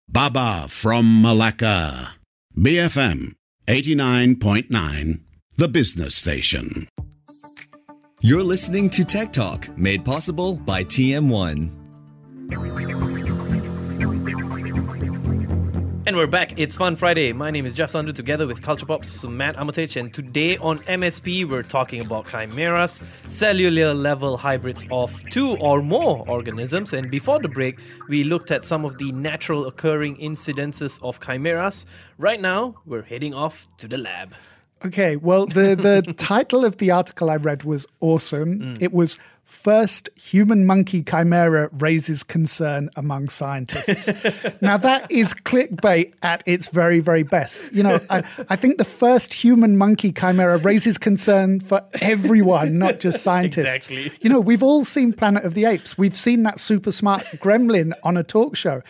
Baba 0.09 0.67
from 0.67 1.21
Malacca. 1.21 2.15
BFM 2.57 3.35
89.9, 3.67 5.22
the 5.55 5.67
business 5.67 6.15
station. 6.15 6.87
You're 8.21 8.41
listening 8.41 8.89
to 8.91 9.05
Tech 9.05 9.31
Talk, 9.31 9.69
made 9.77 10.03
possible 10.03 10.55
by 10.55 10.83
TM1. 10.83 11.69
And 16.05 16.17
we're 16.17 16.27
back. 16.27 16.59
It's 16.59 16.75
Fun 16.75 16.95
Friday. 16.95 17.33
My 17.33 17.51
name 17.51 17.65
is 17.65 17.75
Jeff 17.75 17.91
Sandhu 17.91 18.13
together 18.13 18.47
with 18.47 18.63
Culture 18.63 18.85
Pop's 18.85 19.23
Matt 19.25 19.57
Armitage. 19.57 19.95
And 19.95 20.11
today 20.11 20.57
on 20.57 20.79
MSP, 20.79 21.47
we're 21.47 21.63
talking 21.63 22.01
about 22.01 22.27
chimeras, 22.27 23.01
cellular 23.27 23.93
level 23.93 24.37
hybrids 24.37 24.85
of 24.91 25.23
two 25.29 25.55
or 25.57 25.83
more 25.83 26.27
organisms. 26.27 26.93
And 26.93 27.11
before 27.11 27.39
the 27.39 27.47
break, 27.47 27.79
we 28.09 28.23
looked 28.23 28.49
at 28.49 28.65
some 28.65 28.85
of 28.85 28.97
the 28.97 29.11
natural 29.11 29.67
occurring 29.67 30.17
incidences 30.17 31.01
of 31.03 31.19
chimeras. 31.21 31.85
Right 32.17 32.41
now, 32.41 32.75
we're 32.85 33.03
heading 33.03 33.33
off 33.33 33.67
to 33.77 33.87
the 33.87 33.97
lab. 33.97 34.33
Okay, 34.85 35.15
well, 35.15 35.45
the, 35.45 35.75
the 35.75 36.13
title 36.17 36.65
of 36.65 36.77
the 36.77 36.91
article 36.91 37.29
I 37.29 37.37
read 37.37 37.63
was 37.63 37.87
awesome. 38.01 38.59
Mm. 38.59 38.81
It 38.81 38.91
was 38.91 39.17
First 39.43 40.09
Human 40.15 40.65
Monkey 40.65 41.03
Chimera 41.03 41.69
Raises 41.73 42.23
Concern 42.23 42.89
Among 42.95 43.29
Scientists. 43.29 44.09
now, 44.61 44.77
that 44.77 45.09
is 45.11 45.33
clickbait 45.33 46.13
at 46.21 46.43
its 46.45 46.67
very, 46.67 46.99
very 46.99 47.23
best. 47.23 47.61
You 47.71 47.83
know, 47.83 47.99
I, 48.09 48.23
I 48.49 48.55
think 48.55 48.77
the 48.77 48.85
first 48.85 49.33
human 49.33 49.77
monkey 49.77 50.11
chimera 50.11 50.57
raises 50.57 50.97
concern 50.97 51.59
for 51.59 51.83
everyone, 52.01 52.77
not 52.77 52.99
just 52.99 53.21
scientists. 53.23 53.89
Exactly. 53.89 54.11
You 54.21 54.29
know, 54.29 54.39
we've 54.39 54.63
all 54.63 54.85
seen 54.85 55.13
Planet 55.13 55.43
of 55.43 55.53
the 55.53 55.65
Apes, 55.65 55.97
we've 55.97 56.17
seen 56.17 56.43
that 56.43 56.59
super 56.59 56.91
smart 56.91 57.23
gremlin 57.35 57.93
on 58.03 58.17
a 58.17 58.23
talk 58.23 58.55
show 58.55 58.81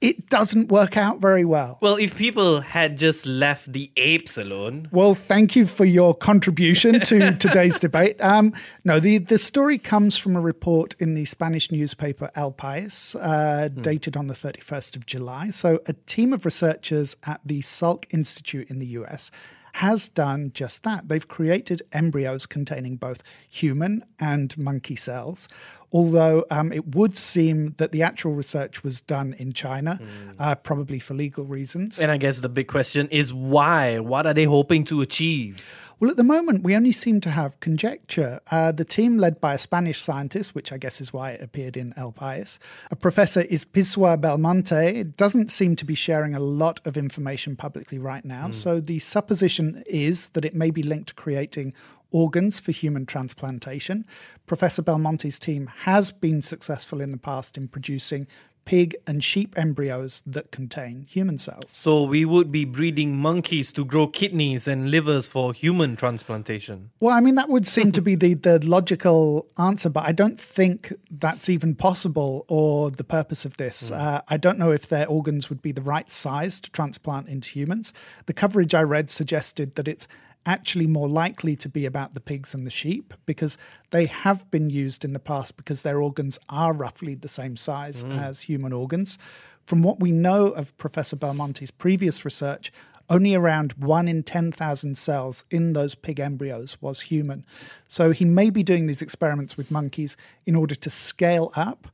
it 0.00 0.30
doesn't 0.30 0.68
work 0.68 0.96
out 0.96 1.20
very 1.20 1.44
well. 1.44 1.78
Well, 1.82 1.96
if 1.96 2.16
people 2.16 2.62
had 2.62 2.96
just 2.96 3.26
left 3.26 3.72
the 3.72 3.90
apes 3.96 4.38
alone. 4.38 4.88
Well, 4.90 5.14
thank 5.14 5.54
you 5.54 5.66
for 5.66 5.84
your 5.84 6.14
contribution 6.14 7.00
to 7.00 7.32
today's 7.38 7.78
debate. 7.78 8.20
Um, 8.22 8.54
no, 8.82 8.98
the, 8.98 9.18
the 9.18 9.36
story 9.36 9.76
comes 9.76 10.16
from 10.16 10.36
a 10.36 10.40
report 10.40 10.94
in 10.98 11.14
the 11.14 11.26
Spanish 11.26 11.70
newspaper 11.70 12.30
El 12.34 12.52
País, 12.52 13.14
uh, 13.20 13.68
hmm. 13.68 13.82
dated 13.82 14.16
on 14.16 14.26
the 14.28 14.34
31st 14.34 14.96
of 14.96 15.06
July. 15.06 15.50
So, 15.50 15.80
a 15.86 15.92
team 15.92 16.32
of 16.32 16.44
researchers 16.44 17.16
at 17.24 17.40
the 17.44 17.60
Salk 17.60 18.04
Institute 18.10 18.70
in 18.70 18.78
the 18.78 18.86
US 18.86 19.30
has 19.74 20.08
done 20.08 20.50
just 20.54 20.82
that. 20.84 21.08
They've 21.08 21.26
created 21.26 21.82
embryos 21.92 22.46
containing 22.46 22.96
both 22.96 23.22
human 23.48 24.04
and 24.18 24.56
monkey 24.58 24.96
cells, 24.96 25.48
although 25.92 26.44
um, 26.50 26.72
it 26.72 26.94
would 26.94 27.16
seem 27.16 27.74
that 27.78 27.92
the 27.92 28.02
actual 28.02 28.32
research 28.32 28.82
was 28.82 29.00
done 29.00 29.34
in 29.38 29.52
China, 29.52 29.98
mm. 30.02 30.34
uh, 30.38 30.54
probably 30.54 30.98
for 30.98 31.14
legal 31.14 31.44
reasons. 31.44 31.98
And 31.98 32.10
I 32.10 32.16
guess 32.16 32.40
the 32.40 32.48
big 32.48 32.68
question 32.68 33.08
is 33.10 33.32
why? 33.32 33.98
What 33.98 34.26
are 34.26 34.34
they 34.34 34.44
hoping 34.44 34.84
to 34.84 35.00
achieve? 35.00 35.89
Well, 36.00 36.10
at 36.10 36.16
the 36.16 36.24
moment, 36.24 36.64
we 36.64 36.74
only 36.74 36.92
seem 36.92 37.20
to 37.20 37.30
have 37.30 37.60
conjecture. 37.60 38.40
Uh, 38.50 38.72
the 38.72 38.86
team, 38.86 39.18
led 39.18 39.38
by 39.38 39.52
a 39.52 39.58
Spanish 39.58 40.00
scientist, 40.00 40.54
which 40.54 40.72
I 40.72 40.78
guess 40.78 40.98
is 40.98 41.12
why 41.12 41.32
it 41.32 41.42
appeared 41.42 41.76
in 41.76 41.92
El 41.94 42.10
País, 42.10 42.58
a 42.90 42.96
professor 42.96 43.42
is 43.42 43.66
Izpisua 43.66 44.18
Belmonte, 44.18 45.04
doesn't 45.18 45.50
seem 45.50 45.76
to 45.76 45.84
be 45.84 45.94
sharing 45.94 46.34
a 46.34 46.40
lot 46.40 46.80
of 46.86 46.96
information 46.96 47.54
publicly 47.54 47.98
right 47.98 48.24
now. 48.24 48.48
Mm. 48.48 48.54
So 48.54 48.80
the 48.80 48.98
supposition 48.98 49.84
is 49.86 50.30
that 50.30 50.46
it 50.46 50.54
may 50.54 50.70
be 50.70 50.82
linked 50.82 51.08
to 51.08 51.14
creating 51.14 51.74
organs 52.10 52.58
for 52.58 52.72
human 52.72 53.04
transplantation. 53.04 54.06
Professor 54.46 54.80
Belmonte's 54.80 55.38
team 55.38 55.66
has 55.80 56.10
been 56.10 56.40
successful 56.40 57.02
in 57.02 57.10
the 57.10 57.18
past 57.18 57.58
in 57.58 57.68
producing 57.68 58.26
pig 58.70 58.94
and 59.04 59.24
sheep 59.24 59.52
embryos 59.58 60.22
that 60.24 60.52
contain 60.52 61.04
human 61.08 61.36
cells. 61.36 61.64
So 61.66 62.04
we 62.04 62.24
would 62.24 62.52
be 62.52 62.64
breeding 62.64 63.16
monkeys 63.16 63.72
to 63.72 63.84
grow 63.84 64.06
kidneys 64.06 64.68
and 64.68 64.92
livers 64.92 65.26
for 65.26 65.52
human 65.52 65.96
transplantation. 65.96 66.90
Well, 67.00 67.12
I 67.12 67.20
mean 67.20 67.34
that 67.34 67.48
would 67.48 67.66
seem 67.66 67.90
to 67.90 68.00
be 68.00 68.14
the 68.14 68.34
the 68.34 68.64
logical 68.64 69.48
answer, 69.58 69.90
but 69.90 70.04
I 70.06 70.12
don't 70.12 70.40
think 70.40 70.92
that's 71.10 71.48
even 71.48 71.74
possible 71.74 72.44
or 72.46 72.92
the 72.92 73.02
purpose 73.02 73.44
of 73.44 73.56
this. 73.56 73.90
Mm. 73.90 73.98
Uh, 73.98 74.22
I 74.28 74.36
don't 74.36 74.56
know 74.56 74.70
if 74.70 74.86
their 74.86 75.08
organs 75.08 75.50
would 75.50 75.62
be 75.62 75.72
the 75.72 75.82
right 75.82 76.08
size 76.08 76.60
to 76.60 76.70
transplant 76.70 77.28
into 77.28 77.48
humans. 77.50 77.92
The 78.26 78.34
coverage 78.34 78.72
I 78.72 78.82
read 78.82 79.10
suggested 79.10 79.74
that 79.74 79.88
it's 79.88 80.06
actually 80.46 80.86
more 80.86 81.08
likely 81.08 81.54
to 81.56 81.68
be 81.68 81.86
about 81.86 82.14
the 82.14 82.20
pigs 82.20 82.54
and 82.54 82.66
the 82.66 82.70
sheep 82.70 83.12
because 83.26 83.58
they 83.90 84.06
have 84.06 84.50
been 84.50 84.70
used 84.70 85.04
in 85.04 85.12
the 85.12 85.18
past 85.18 85.56
because 85.56 85.82
their 85.82 86.00
organs 86.00 86.38
are 86.48 86.72
roughly 86.72 87.14
the 87.14 87.28
same 87.28 87.56
size 87.56 88.04
mm. 88.04 88.18
as 88.18 88.40
human 88.40 88.72
organs. 88.72 89.18
From 89.66 89.82
what 89.82 90.00
we 90.00 90.10
know 90.10 90.46
of 90.46 90.76
Professor 90.78 91.16
Belmonte's 91.16 91.70
previous 91.70 92.24
research, 92.24 92.72
only 93.08 93.34
around 93.34 93.72
1 93.72 94.08
in 94.08 94.22
10,000 94.22 94.96
cells 94.96 95.44
in 95.50 95.72
those 95.72 95.94
pig 95.94 96.20
embryos 96.20 96.76
was 96.80 97.02
human. 97.02 97.44
So 97.86 98.12
he 98.12 98.24
may 98.24 98.50
be 98.50 98.62
doing 98.62 98.86
these 98.86 99.02
experiments 99.02 99.56
with 99.56 99.70
monkeys 99.70 100.16
in 100.46 100.54
order 100.54 100.76
to 100.76 100.90
scale 100.90 101.52
up 101.56 101.88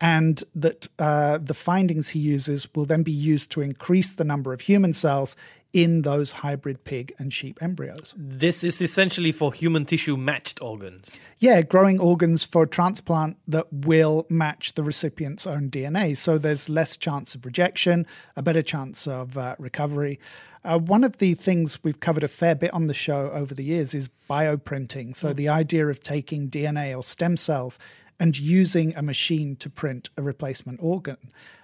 and 0.00 0.42
that 0.54 0.88
uh, 0.98 1.38
the 1.38 1.54
findings 1.54 2.08
he 2.08 2.18
uses 2.18 2.66
will 2.74 2.84
then 2.84 3.04
be 3.04 3.12
used 3.12 3.52
to 3.52 3.60
increase 3.60 4.14
the 4.16 4.24
number 4.24 4.52
of 4.52 4.62
human 4.62 4.92
cells 4.92 5.36
in 5.72 6.02
those 6.02 6.32
hybrid 6.32 6.84
pig 6.84 7.14
and 7.18 7.32
sheep 7.32 7.58
embryos. 7.62 8.14
This 8.16 8.62
is 8.62 8.80
essentially 8.80 9.32
for 9.32 9.52
human 9.52 9.84
tissue 9.86 10.16
matched 10.16 10.60
organs. 10.60 11.10
Yeah, 11.38 11.62
growing 11.62 11.98
organs 11.98 12.44
for 12.44 12.66
transplant 12.66 13.38
that 13.48 13.72
will 13.72 14.26
match 14.28 14.74
the 14.74 14.82
recipient's 14.82 15.46
own 15.46 15.70
DNA. 15.70 16.16
So 16.16 16.38
there's 16.38 16.68
less 16.68 16.96
chance 16.96 17.34
of 17.34 17.46
rejection, 17.46 18.06
a 18.36 18.42
better 18.42 18.62
chance 18.62 19.06
of 19.06 19.38
uh, 19.38 19.56
recovery. 19.58 20.20
Uh, 20.64 20.78
one 20.78 21.02
of 21.02 21.16
the 21.18 21.34
things 21.34 21.82
we've 21.82 22.00
covered 22.00 22.22
a 22.22 22.28
fair 22.28 22.54
bit 22.54 22.72
on 22.72 22.86
the 22.86 22.94
show 22.94 23.30
over 23.32 23.54
the 23.54 23.64
years 23.64 23.94
is 23.94 24.08
bioprinting. 24.30 25.16
So, 25.16 25.32
mm. 25.32 25.36
the 25.36 25.48
idea 25.48 25.88
of 25.88 25.98
taking 25.98 26.48
DNA 26.48 26.96
or 26.96 27.02
stem 27.02 27.36
cells 27.36 27.80
and 28.20 28.38
using 28.38 28.94
a 28.94 29.02
machine 29.02 29.56
to 29.56 29.68
print 29.68 30.08
a 30.16 30.22
replacement 30.22 30.78
organ. 30.80 31.16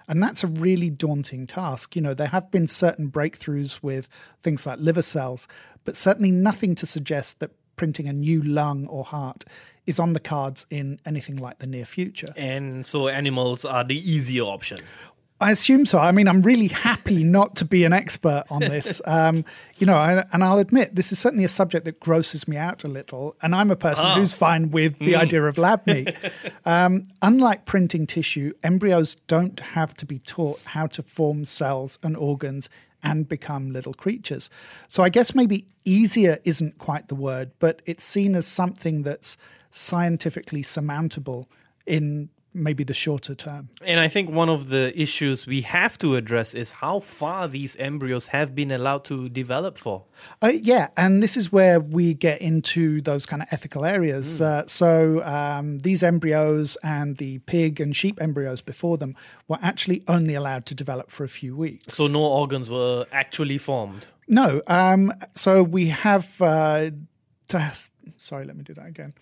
And 0.09 0.21
that's 0.21 0.43
a 0.43 0.47
really 0.47 0.89
daunting 0.89 1.47
task. 1.47 1.95
You 1.95 2.01
know, 2.01 2.13
there 2.13 2.27
have 2.27 2.49
been 2.51 2.67
certain 2.67 3.09
breakthroughs 3.09 3.81
with 3.81 4.09
things 4.43 4.65
like 4.65 4.79
liver 4.79 5.03
cells, 5.03 5.47
but 5.85 5.95
certainly 5.95 6.31
nothing 6.31 6.75
to 6.75 6.85
suggest 6.85 7.39
that 7.39 7.51
printing 7.75 8.09
a 8.09 8.13
new 8.13 8.41
lung 8.41 8.87
or 8.87 9.05
heart 9.05 9.45
is 9.85 9.99
on 9.99 10.13
the 10.13 10.19
cards 10.19 10.65
in 10.69 10.99
anything 11.05 11.37
like 11.37 11.59
the 11.59 11.67
near 11.67 11.85
future. 11.85 12.33
And 12.35 12.85
so 12.85 13.07
animals 13.07 13.63
are 13.63 13.83
the 13.83 13.97
easier 13.97 14.43
option. 14.43 14.79
I 15.41 15.51
assume 15.51 15.85
so. 15.85 15.99
I 15.99 16.11
mean, 16.11 16.27
I'm 16.27 16.41
really 16.41 16.67
happy 16.67 17.23
not 17.23 17.55
to 17.57 17.65
be 17.65 17.85
an 17.85 17.93
expert 17.93 18.43
on 18.49 18.59
this. 18.59 19.01
Um, 19.09 19.43
you 19.79 19.87
know, 19.87 19.95
I, 19.95 20.23
and 20.31 20.43
I'll 20.43 20.59
admit 20.59 20.95
this 20.95 21.11
is 21.11 21.17
certainly 21.17 21.43
a 21.43 21.49
subject 21.49 21.85
that 21.85 21.99
grosses 21.99 22.47
me 22.47 22.57
out 22.57 22.83
a 22.83 22.87
little. 22.87 23.35
And 23.41 23.55
I'm 23.55 23.71
a 23.71 23.75
person 23.75 24.11
who's 24.11 24.33
fine 24.33 24.69
with 24.69 24.99
the 24.99 25.15
idea 25.15 25.43
of 25.43 25.57
lab 25.57 25.85
meat. 25.87 26.15
Um, 26.65 27.07
unlike 27.21 27.65
printing 27.65 28.05
tissue, 28.05 28.53
embryos 28.63 29.15
don't 29.27 29.59
have 29.59 29.93
to 29.95 30.05
be 30.05 30.19
taught 30.19 30.59
how 30.63 30.85
to 30.87 31.01
form 31.01 31.45
cells 31.45 31.97
and 32.03 32.15
organs 32.15 32.69
and 33.01 33.27
become 33.27 33.71
little 33.71 33.93
creatures. 33.93 34.49
So 34.87 35.03
I 35.03 35.09
guess 35.09 35.33
maybe 35.33 35.65
easier 35.85 36.37
isn't 36.43 36.77
quite 36.77 37.07
the 37.07 37.15
word, 37.15 37.51
but 37.59 37.81
it's 37.85 38.03
seen 38.03 38.35
as 38.35 38.45
something 38.45 39.03
that's 39.03 39.37
scientifically 39.71 40.63
surmountable 40.63 41.49
in 41.85 42.29
maybe 42.53 42.83
the 42.83 42.93
shorter 42.93 43.35
term. 43.35 43.69
And 43.81 43.99
I 43.99 44.07
think 44.07 44.29
one 44.29 44.49
of 44.49 44.69
the 44.69 44.99
issues 44.99 45.45
we 45.45 45.61
have 45.61 45.97
to 45.99 46.15
address 46.15 46.53
is 46.53 46.73
how 46.73 46.99
far 46.99 47.47
these 47.47 47.75
embryos 47.77 48.27
have 48.27 48.55
been 48.55 48.71
allowed 48.71 49.05
to 49.05 49.29
develop 49.29 49.77
for. 49.77 50.05
Uh, 50.41 50.51
yeah, 50.61 50.87
and 50.97 51.21
this 51.21 51.37
is 51.37 51.51
where 51.51 51.79
we 51.79 52.13
get 52.13 52.41
into 52.41 53.01
those 53.01 53.25
kind 53.25 53.41
of 53.41 53.47
ethical 53.51 53.85
areas. 53.85 54.41
Uh, 54.41 54.65
so 54.67 55.23
um, 55.23 55.77
these 55.79 56.03
embryos 56.03 56.75
and 56.83 57.17
the 57.17 57.39
pig 57.39 57.79
and 57.79 57.95
sheep 57.95 58.19
embryos 58.21 58.61
before 58.61 58.97
them 58.97 59.15
were 59.47 59.59
actually 59.61 60.03
only 60.07 60.35
allowed 60.35 60.65
to 60.65 60.75
develop 60.75 61.11
for 61.11 61.23
a 61.23 61.29
few 61.29 61.55
weeks. 61.55 61.95
So 61.95 62.07
no 62.07 62.23
organs 62.23 62.69
were 62.69 63.05
actually 63.11 63.57
formed. 63.57 64.05
No, 64.27 64.61
um, 64.67 65.13
so 65.33 65.63
we 65.63 65.87
have. 65.87 66.41
Uh, 66.41 66.91
to, 67.49 67.73
sorry, 68.17 68.45
let 68.45 68.55
me 68.55 68.63
do 68.63 68.73
that 68.75 68.85
again. 68.85 69.13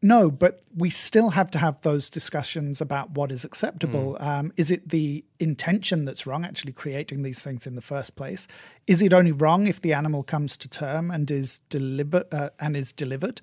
No, 0.00 0.30
but 0.30 0.60
we 0.76 0.90
still 0.90 1.30
have 1.30 1.50
to 1.50 1.58
have 1.58 1.80
those 1.80 2.08
discussions 2.08 2.80
about 2.80 3.10
what 3.10 3.32
is 3.32 3.44
acceptable. 3.44 4.16
Um, 4.20 4.52
is 4.56 4.70
it 4.70 4.90
the 4.90 5.24
intention 5.40 6.04
that's 6.04 6.24
wrong, 6.24 6.44
actually 6.44 6.72
creating 6.72 7.22
these 7.22 7.40
things 7.40 7.66
in 7.66 7.74
the 7.74 7.82
first 7.82 8.14
place? 8.14 8.46
Is 8.86 9.02
it 9.02 9.12
only 9.12 9.32
wrong 9.32 9.66
if 9.66 9.80
the 9.80 9.92
animal 9.92 10.22
comes 10.22 10.56
to 10.58 10.68
term 10.68 11.10
and 11.10 11.28
is 11.28 11.58
deliberate 11.68 12.32
uh, 12.32 12.50
and 12.60 12.76
is 12.76 12.92
delivered? 12.92 13.40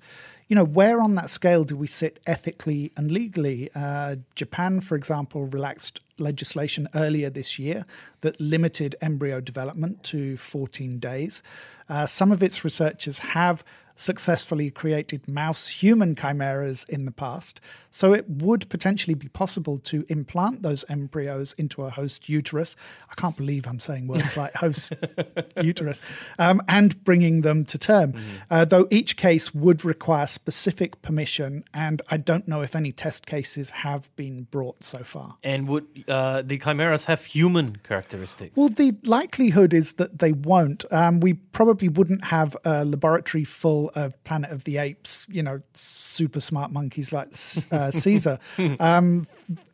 You 0.48 0.56
know, 0.56 0.64
where 0.64 1.02
on 1.02 1.14
that 1.16 1.28
scale 1.28 1.64
do 1.64 1.76
we 1.76 1.86
sit 1.86 2.20
ethically 2.26 2.90
and 2.96 3.12
legally? 3.12 3.68
Uh, 3.74 4.16
Japan, 4.34 4.80
for 4.80 4.94
example, 4.94 5.44
relaxed 5.44 6.00
legislation 6.18 6.88
earlier 6.94 7.28
this 7.28 7.58
year 7.58 7.84
that 8.22 8.40
limited 8.40 8.96
embryo 9.02 9.40
development 9.40 10.02
to 10.04 10.38
14 10.38 10.98
days. 10.98 11.42
Uh, 11.88 12.06
some 12.06 12.32
of 12.32 12.42
its 12.42 12.64
researchers 12.64 13.18
have 13.18 13.62
successfully 13.96 14.70
created 14.70 15.26
mouse 15.26 15.68
human 15.68 16.14
chimeras 16.14 16.84
in 16.88 17.06
the 17.06 17.10
past. 17.10 17.60
So 17.90 18.12
it 18.12 18.28
would 18.28 18.68
potentially 18.68 19.14
be 19.14 19.28
possible 19.28 19.78
to 19.78 20.04
implant 20.08 20.62
those 20.62 20.84
embryos 20.88 21.54
into 21.54 21.82
a 21.82 21.90
host 21.90 22.28
uterus. 22.28 22.76
I 23.10 23.14
can't 23.14 23.36
believe 23.36 23.66
I'm 23.66 23.80
saying 23.80 24.06
words 24.06 24.36
like 24.36 24.54
host 24.56 24.92
uterus, 25.60 26.02
um, 26.38 26.62
and 26.68 27.02
bringing 27.04 27.40
them 27.40 27.64
to 27.64 27.78
term. 27.78 28.14
Uh, 28.50 28.66
though 28.66 28.86
each 28.90 29.16
case 29.16 29.54
would 29.54 29.84
require 29.84 30.26
specific 30.26 31.00
permission, 31.00 31.64
and 31.72 32.02
I 32.10 32.18
don't 32.18 32.46
know 32.46 32.60
if 32.60 32.76
any 32.76 32.92
test 32.92 33.26
cases 33.26 33.70
have 33.70 34.14
been 34.14 34.42
brought 34.50 34.84
so 34.84 35.02
far. 35.02 35.36
And 35.42 35.66
would 35.68 35.86
uh, 36.06 36.42
the 36.42 36.58
chimeras 36.58 37.06
have 37.06 37.24
human 37.24 37.76
characteristics? 37.76 38.54
Well, 38.56 38.68
the 38.68 38.94
likelihood 39.04 39.72
is 39.72 39.94
that 39.94 40.18
they 40.18 40.32
won't. 40.32 40.84
Um, 40.92 41.20
we 41.20 41.32
probably 41.34 41.88
wouldn't 41.88 42.26
have 42.26 42.56
a 42.64 42.84
laboratory 42.84 43.44
full 43.44 43.85
of 43.94 44.22
Planet 44.24 44.50
of 44.50 44.64
the 44.64 44.78
Apes, 44.78 45.26
you 45.30 45.42
know, 45.42 45.60
super 45.74 46.40
smart 46.40 46.72
monkeys 46.72 47.12
like 47.12 47.28
uh, 47.70 47.90
Caesar. 47.90 48.38
Um, 48.80 49.26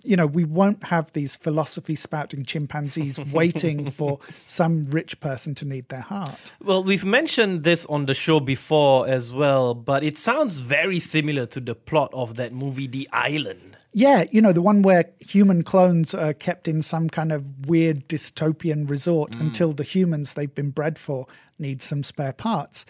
you 0.03 0.17
know, 0.17 0.27
we 0.27 0.45
won't 0.45 0.85
have 0.85 1.13
these 1.13 1.37
philosophy 1.37 1.95
spouting 1.95 2.45
chimpanzees 2.45 3.19
waiting 3.33 3.91
for 3.91 4.19
some 4.45 4.85
rich 4.85 5.19
person 5.21 5.55
to 5.57 5.65
need 5.65 5.89
their 5.89 6.01
heart. 6.01 6.53
Well, 6.63 6.85
we've 6.85 7.05
mentioned 7.05 7.65
this 7.65 7.87
on 7.87 8.07
the 8.07 8.15
show 8.15 8.41
before 8.41 9.09
as 9.09 9.33
well, 9.33 9.75
but 9.75 10.03
it 10.03 10.19
sounds 10.19 10.61
very 10.61 10.99
similar 10.99 11.47
to 11.47 11.61
the 11.61 11.75
plot 11.75 12.11
of 12.13 12.37
that 12.37 12.53
movie, 12.53 12.87
The 12.87 13.09
Island. 13.13 13.73
Yeah, 13.95 14.25
you 14.31 14.41
know, 14.41 14.53
the 14.53 14.63
one 14.63 14.83
where 14.83 15.11
human 15.21 15.63
clones 15.63 16.15
are 16.15 16.33
kept 16.33 16.67
in 16.67 16.81
some 16.81 17.11
kind 17.11 17.31
of 17.31 17.67
weird 17.67 18.09
dystopian 18.09 18.89
resort 18.89 19.35
until 19.37 19.73
the 19.73 19.85
humans 19.85 20.35
they've 20.35 20.55
been 20.55 20.71
bred 20.71 20.99
for 20.99 21.27
need 21.59 21.83
some 21.83 22.03
spare 22.03 22.33
parts. 22.33 22.87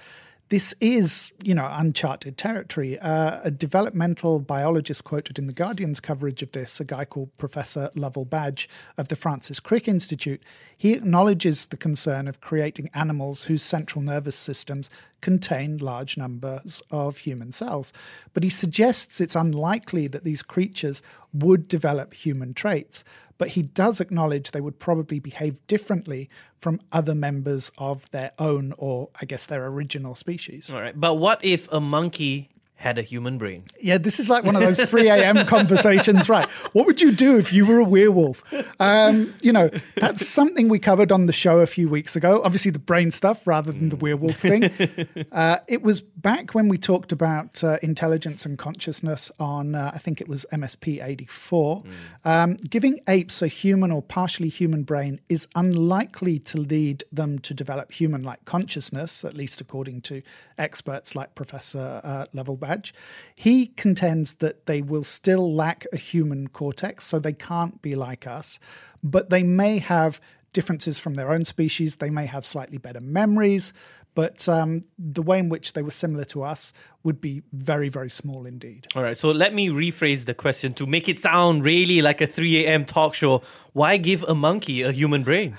This 0.53 0.75
is, 0.83 1.33
you 1.43 1.55
know, 1.55 1.67
uncharted 1.73 2.37
territory. 2.37 2.99
Uh, 2.99 3.41
a 3.43 3.51
developmental 3.51 4.39
biologist 4.39 5.03
quoted 5.03 5.39
in 5.39 5.47
The 5.47 5.55
Guardian's 5.55 5.99
coverage 5.99 6.43
of 6.43 6.53
this, 6.53 6.79
a 6.79 6.85
guy 6.85 7.07
called 7.07 7.31
Professor 7.39 7.91
Lovell 7.95 8.27
Badge 8.27 8.69
of 8.99 9.09
the 9.09 9.17
Francis 9.17 9.61
Crick 9.61 9.89
Institute, 9.89 10.43
he 10.77 10.93
acknowledges 10.93 11.65
the 11.65 11.79
concern 11.79 12.29
of 12.29 12.43
creating 12.43 12.91
animals 12.93 13.45
whose 13.45 13.63
central 13.63 14.03
nervous 14.03 14.37
systems 14.37 14.91
contain 15.23 15.79
large 15.79 16.19
numbers 16.19 16.83
of 16.91 17.19
human 17.19 17.53
cells. 17.53 17.93
But 18.35 18.43
he 18.43 18.51
suggests 18.51 19.21
it's 19.21 19.37
unlikely 19.37 20.07
that 20.09 20.25
these 20.25 20.43
creatures 20.43 21.03
would 21.33 21.67
develop 21.69 22.13
human 22.13 22.53
traits. 22.53 23.05
But 23.39 23.49
he 23.49 23.63
does 23.63 24.01
acknowledge 24.01 24.51
they 24.51 24.61
would 24.61 24.79
probably 24.79 25.19
behave 25.19 25.67
differently 25.67 26.29
from 26.59 26.81
other 26.93 27.15
members 27.15 27.73
of 27.79 28.09
their 28.11 28.31
own, 28.39 28.75
or 28.77 29.09
I 29.21 29.25
guess 29.25 29.47
their 29.47 29.67
original 29.67 30.15
species. 30.15 30.71
All 30.71 30.81
right. 30.81 30.99
But 30.99 31.15
what 31.15 31.43
if 31.43 31.67
a 31.73 31.81
monkey 31.81 32.51
had 32.83 32.99
a 32.99 33.03
human 33.03 33.39
brain? 33.39 33.65
Yeah, 33.81 33.97
this 33.97 34.19
is 34.19 34.29
like 34.29 34.43
one 34.43 34.57
of 34.57 34.63
those 34.63 34.81
3 34.81 35.09
a.m. 35.09 35.47
conversations, 35.47 36.29
right? 36.29 36.51
What 36.73 36.85
would 36.87 37.01
you 37.01 37.13
do 37.13 37.39
if 37.39 37.53
you 37.53 37.65
were 37.65 37.79
a 37.79 37.85
werewolf? 37.85 38.43
Um, 38.81 39.35
you 39.41 39.53
know, 39.53 39.71
that's 39.95 40.27
something 40.27 40.69
we 40.69 40.81
covered 40.81 41.13
on 41.13 41.27
the 41.27 41.33
show 41.33 41.61
a 41.61 41.67
few 41.67 41.89
weeks 41.89 42.17
ago. 42.17 42.43
Obviously, 42.45 42.73
the 42.73 42.81
brain 42.81 43.13
stuff 43.13 43.47
rather 43.47 43.71
than 43.71 43.89
the 43.89 43.97
werewolf 43.97 44.37
thing. 44.37 44.71
Uh, 45.33 45.59
it 45.67 45.83
was 45.83 46.01
back 46.01 46.55
when 46.55 46.69
we 46.69 46.77
talked 46.77 47.13
about 47.13 47.63
uh, 47.65 47.79
intelligence 47.83 48.45
and 48.45 48.59
consciousness 48.59 49.31
on, 49.39 49.75
uh, 49.75 49.91
I 49.95 49.99
think 49.99 50.21
it 50.21 50.29
was 50.29 50.45
MSP 50.53 51.03
84. 51.03 51.83
Um, 52.25 52.57
giving 52.69 53.01
apes 53.09 53.41
a 53.41 53.47
human 53.47 53.91
or 53.91 54.03
partially 54.03 54.49
human 54.49 54.83
brain 54.83 55.21
is 55.29 55.49
unlikely 55.55 56.39
to 56.41 56.59
lead 56.59 57.05
them 57.13 57.39
to 57.41 57.55
develop 57.55 57.93
human 57.93 58.23
like 58.23 58.45
consciousness, 58.45 59.25
at 59.25 59.35
least 59.35 59.61
according 59.61 60.03
to 60.03 60.23
experts 60.59 61.15
like 61.15 61.35
Professor 61.35 62.01
uh, 62.05 62.25
Lovell 62.33 62.57
He 63.35 63.67
contends 63.67 64.37
that 64.37 64.67
they 64.67 64.83
will 64.83 65.05
still 65.05 65.55
lack 65.55 65.87
a 65.93 65.97
human 65.97 66.49
cortex, 66.49 67.05
so 67.05 67.19
they 67.19 67.33
can't 67.33 67.81
be 67.83 67.95
like 67.95 68.27
us, 68.27 68.59
but 69.03 69.31
they 69.31 69.43
may 69.43 69.79
have 69.79 70.21
differences 70.53 70.99
from 70.99 71.15
their 71.15 71.31
own 71.31 71.45
species. 71.45 71.97
They 71.97 72.11
may 72.11 72.27
have 72.27 72.45
slightly 72.45 72.79
better 72.79 73.01
memories, 73.01 73.73
but 74.15 74.49
um, 74.49 74.83
the 74.99 75.23
way 75.23 75.39
in 75.39 75.49
which 75.49 75.73
they 75.73 75.83
were 75.83 75.91
similar 75.91 76.25
to 76.27 76.43
us 76.43 76.73
would 77.03 77.21
be 77.21 77.43
very, 77.53 77.89
very 77.89 78.11
small 78.11 78.45
indeed. 78.47 78.87
All 78.95 79.03
right. 79.03 79.17
So 79.17 79.31
let 79.31 79.55
me 79.55 79.69
rephrase 79.69 80.27
the 80.27 80.35
question 80.35 80.75
to 80.75 80.87
make 80.87 81.09
it 81.09 81.19
sound 81.19 81.65
really 81.65 82.03
like 82.03 82.21
a 82.21 82.27
3 82.27 82.67
a.m. 82.67 82.85
talk 82.85 83.15
show. 83.15 83.43
Why 83.73 83.97
give 83.97 84.23
a 84.25 84.35
monkey 84.35 84.83
a 84.83 84.93
human 84.93 85.23
brain? 85.23 85.57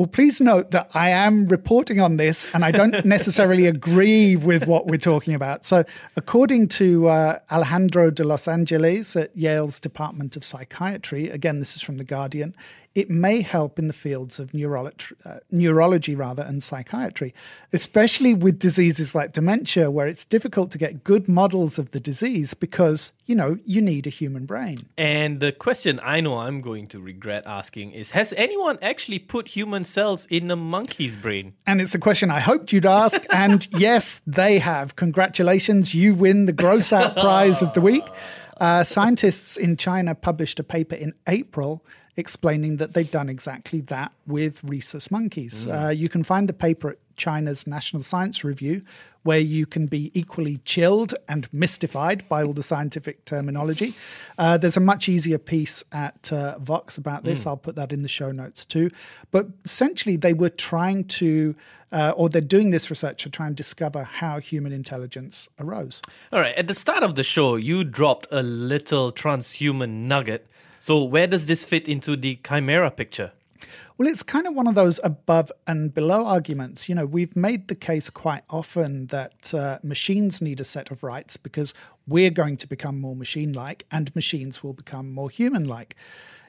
Well, 0.00 0.06
please 0.06 0.40
note 0.40 0.70
that 0.70 0.90
I 0.94 1.10
am 1.10 1.44
reporting 1.44 2.00
on 2.00 2.16
this 2.16 2.48
and 2.54 2.64
I 2.64 2.70
don't 2.70 3.04
necessarily 3.04 3.66
agree 3.76 4.34
with 4.34 4.66
what 4.66 4.86
we're 4.86 4.96
talking 4.96 5.34
about. 5.34 5.62
So, 5.66 5.84
according 6.16 6.68
to 6.68 7.08
uh, 7.08 7.38
Alejandro 7.50 8.10
de 8.10 8.24
Los 8.24 8.48
Angeles 8.48 9.14
at 9.14 9.36
Yale's 9.36 9.78
Department 9.78 10.36
of 10.36 10.42
Psychiatry, 10.42 11.28
again, 11.28 11.60
this 11.60 11.76
is 11.76 11.82
from 11.82 11.98
The 11.98 12.04
Guardian, 12.04 12.54
it 12.94 13.08
may 13.08 13.40
help 13.40 13.78
in 13.78 13.86
the 13.86 13.92
fields 13.92 14.40
of 14.40 14.50
neurolo- 14.50 15.12
uh, 15.24 15.38
neurology 15.50 16.14
rather 16.16 16.42
and 16.42 16.62
psychiatry, 16.62 17.32
especially 17.72 18.34
with 18.34 18.58
diseases 18.58 19.14
like 19.14 19.32
dementia, 19.32 19.90
where 19.90 20.08
it's 20.08 20.24
difficult 20.24 20.72
to 20.72 20.78
get 20.78 21.04
good 21.04 21.28
models 21.28 21.78
of 21.78 21.92
the 21.92 22.00
disease 22.00 22.52
because, 22.52 23.12
you 23.26 23.34
know, 23.34 23.58
you 23.64 23.80
need 23.80 24.06
a 24.08 24.10
human 24.10 24.44
brain. 24.44 24.78
And 24.98 25.38
the 25.38 25.52
question 25.52 26.00
I 26.02 26.20
know 26.20 26.38
I'm 26.38 26.60
going 26.60 26.88
to 26.88 27.00
regret 27.00 27.44
asking 27.46 27.92
is 27.92 28.10
Has 28.10 28.32
anyone 28.36 28.78
actually 28.82 29.20
put 29.20 29.48
human 29.48 29.84
cells 29.84 30.26
in 30.26 30.50
a 30.50 30.56
monkey's 30.56 31.14
brain? 31.14 31.54
And 31.66 31.80
it's 31.80 31.94
a 31.94 31.98
question 31.98 32.30
I 32.30 32.40
hoped 32.40 32.72
you'd 32.72 32.86
ask. 32.86 33.24
And 33.40 33.66
yes, 33.78 34.20
they 34.26 34.58
have. 34.58 34.96
Congratulations, 34.96 35.94
you 35.94 36.14
win 36.14 36.44
the 36.46 36.52
Gross 36.52 36.92
Out 36.92 37.16
Prize 37.16 37.62
of 37.62 37.72
the 37.72 37.80
Week. 37.80 38.04
Uh, 38.60 38.84
scientists 38.84 39.56
in 39.56 39.74
China 39.74 40.14
published 40.14 40.60
a 40.60 40.62
paper 40.62 40.94
in 40.94 41.14
April 41.26 41.82
explaining 42.20 42.76
that 42.76 42.94
they've 42.94 43.10
done 43.10 43.28
exactly 43.28 43.80
that 43.82 44.12
with 44.26 44.62
rhesus 44.62 45.10
monkeys. 45.10 45.66
Uh, 45.66 45.88
you 45.88 46.08
can 46.08 46.22
find 46.22 46.48
the 46.48 46.52
paper 46.52 46.90
at 46.90 46.98
China's 47.16 47.66
National 47.66 48.02
Science 48.02 48.44
Review, 48.44 48.82
where 49.24 49.38
you 49.38 49.66
can 49.66 49.86
be 49.86 50.10
equally 50.14 50.56
chilled 50.64 51.14
and 51.28 51.46
mystified 51.52 52.26
by 52.30 52.42
all 52.42 52.54
the 52.54 52.62
scientific 52.62 53.26
terminology. 53.26 53.94
Uh, 54.38 54.56
there's 54.56 54.78
a 54.78 54.80
much 54.80 55.08
easier 55.08 55.36
piece 55.36 55.84
at 55.92 56.32
uh, 56.32 56.58
Vox 56.58 56.96
about 56.96 57.24
this. 57.24 57.46
I'll 57.46 57.58
put 57.58 57.76
that 57.76 57.92
in 57.92 58.00
the 58.00 58.08
show 58.08 58.32
notes 58.32 58.64
too. 58.64 58.90
But 59.30 59.48
essentially, 59.66 60.16
they 60.16 60.32
were 60.32 60.48
trying 60.48 61.04
to, 61.20 61.54
uh, 61.92 62.14
or 62.16 62.30
they're 62.30 62.40
doing 62.40 62.70
this 62.70 62.88
research 62.88 63.22
to 63.24 63.30
try 63.30 63.46
and 63.46 63.54
discover 63.54 64.04
how 64.04 64.40
human 64.40 64.72
intelligence 64.72 65.50
arose. 65.58 66.00
All 66.32 66.40
right. 66.40 66.54
At 66.56 66.68
the 66.68 66.74
start 66.74 67.02
of 67.02 67.16
the 67.16 67.22
show, 67.22 67.56
you 67.56 67.84
dropped 67.84 68.26
a 68.30 68.42
little 68.42 69.12
transhuman 69.12 70.06
nugget. 70.08 70.46
So, 70.80 71.04
where 71.04 71.26
does 71.26 71.46
this 71.46 71.64
fit 71.64 71.86
into 71.86 72.16
the 72.16 72.38
Chimera 72.46 72.90
picture? 72.90 73.32
Well, 73.98 74.08
it's 74.08 74.22
kind 74.22 74.46
of 74.46 74.54
one 74.54 74.66
of 74.66 74.74
those 74.74 74.98
above 75.04 75.52
and 75.66 75.92
below 75.92 76.24
arguments. 76.24 76.88
You 76.88 76.94
know, 76.94 77.04
we've 77.04 77.36
made 77.36 77.68
the 77.68 77.74
case 77.74 78.08
quite 78.08 78.44
often 78.48 79.08
that 79.08 79.52
uh, 79.52 79.78
machines 79.82 80.40
need 80.40 80.58
a 80.58 80.64
set 80.64 80.90
of 80.90 81.02
rights 81.02 81.36
because 81.36 81.74
we're 82.06 82.30
going 82.30 82.56
to 82.56 82.66
become 82.66 82.98
more 82.98 83.14
machine 83.14 83.52
like 83.52 83.84
and 83.90 84.14
machines 84.16 84.64
will 84.64 84.72
become 84.72 85.12
more 85.12 85.28
human 85.28 85.68
like. 85.68 85.96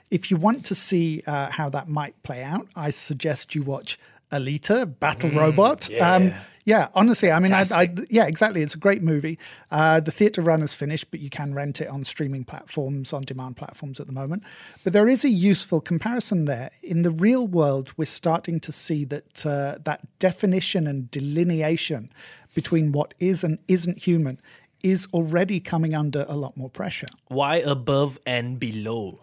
If 0.10 0.32
you 0.32 0.38
want 0.38 0.64
to 0.66 0.76
see 0.76 1.24
uh, 1.28 1.52
how 1.52 1.68
that 1.70 1.90
might 1.90 2.22
play 2.24 2.42
out, 2.42 2.68
I 2.74 2.90
suggest 2.92 3.54
you 3.54 3.64
watch 3.64 4.00
Alita 4.32 4.98
Battle 5.00 5.32
Robot. 5.32 5.90
Um, 6.00 6.34
yeah, 6.66 6.90
honestly, 6.94 7.32
I 7.32 7.40
mean, 7.40 7.54
I, 7.54 7.66
I, 7.72 7.94
yeah, 8.10 8.26
exactly. 8.26 8.62
It's 8.62 8.76
a 8.76 8.80
great 8.80 9.02
movie. 9.02 9.40
Uh, 9.72 10.00
the 10.00 10.12
theatre 10.12 10.42
run 10.42 10.62
is 10.62 10.74
finished, 10.74 11.10
but 11.10 11.20
you 11.20 11.30
can 11.30 11.54
rent 11.54 11.82
it 11.82 11.88
on 11.88 12.04
streaming 12.04 12.44
platforms, 12.44 13.14
on 13.14 13.24
demand 13.24 13.58
platforms 13.58 14.00
at 14.00 14.06
the 14.06 14.14
moment. 14.14 14.44
But 14.84 14.94
there 14.94 15.08
is 15.08 15.26
a 15.26 15.30
useful 15.30 15.82
comparison 15.82 16.46
there. 16.46 16.70
In 16.84 17.02
the 17.02 17.12
real 17.12 17.48
world, 17.48 17.94
we're 17.98 18.06
starting 18.06 18.60
to 18.60 18.72
see 18.72 19.06
that 19.06 19.46
uh, 19.46 19.80
that 19.84 20.02
definition 20.20 20.88
and 20.88 21.10
delineation 21.10 22.12
between 22.54 22.92
what 22.92 23.14
is 23.20 23.44
and 23.44 23.58
isn't 23.68 24.00
human 24.00 24.40
is 24.84 25.08
already 25.14 25.60
coming 25.60 25.96
under 25.96 26.26
a 26.28 26.36
lot 26.36 26.58
more 26.58 26.70
pressure. 26.70 27.08
Why 27.28 27.58
above 27.58 28.20
and 28.26 28.60
below? 28.60 29.20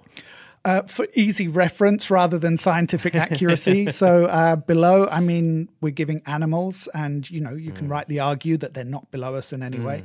Uh, 0.65 0.83
for 0.83 1.07
easy 1.15 1.49
reference 1.49 2.11
rather 2.11 2.39
than 2.39 2.57
scientific 2.57 3.15
accuracy. 3.15 3.87
so 3.91 4.27
uh, 4.27 4.57
below, 4.57 5.09
I 5.09 5.21
mean, 5.21 5.69
we're 5.81 5.91
giving 5.91 6.23
animals, 6.27 6.89
and 6.95 7.29
you 7.31 7.41
know, 7.41 7.55
you 7.55 7.73
can 7.73 7.89
rightly 7.89 8.19
argue 8.19 8.57
that 8.59 8.75
they're 8.75 8.85
not 8.85 9.11
below 9.11 9.35
us 9.35 9.53
in 9.53 9.63
any 9.63 9.79
way. 9.79 10.03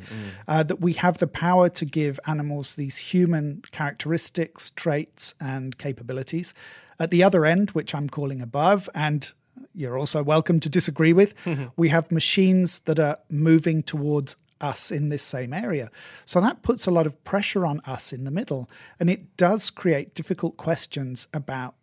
Uh, 0.48 0.64
that 0.64 0.80
we 0.80 0.94
have 0.94 1.18
the 1.18 1.28
power 1.28 1.70
to 1.70 1.86
give 1.86 2.20
animals 2.28 2.76
these 2.76 2.98
human 2.98 3.62
characteristics, 3.72 4.72
traits, 4.72 5.34
and 5.40 5.78
capabilities. 5.78 6.54
At 7.00 7.10
the 7.10 7.24
other 7.24 7.46
end, 7.46 7.72
which 7.72 7.96
I'm 7.96 8.10
calling 8.10 8.42
above, 8.42 8.90
and 8.94 9.32
you're 9.74 9.98
also 9.98 10.24
welcome 10.24 10.60
to 10.60 10.70
disagree 10.70 11.14
with, 11.14 11.34
we 11.76 11.90
have 11.90 12.12
machines 12.12 12.80
that 12.80 13.00
are 13.00 13.18
moving 13.30 13.84
towards 13.84 14.36
us 14.64 14.92
in 14.92 15.10
this 15.10 15.22
same 15.22 15.54
area. 15.54 15.92
So 16.26 16.42
that 16.42 16.64
puts 16.64 16.88
a 16.88 16.92
lot 16.92 17.06
of 17.06 17.24
pressure 17.24 17.66
on 17.66 17.82
us 17.82 18.14
in 18.14 18.24
the 18.24 18.32
middle. 18.32 18.70
And 19.00 19.10
it 19.10 19.36
does 19.38 19.70
create 19.70 20.16
difficult 20.16 20.58
questions 20.58 21.28
about 21.34 21.76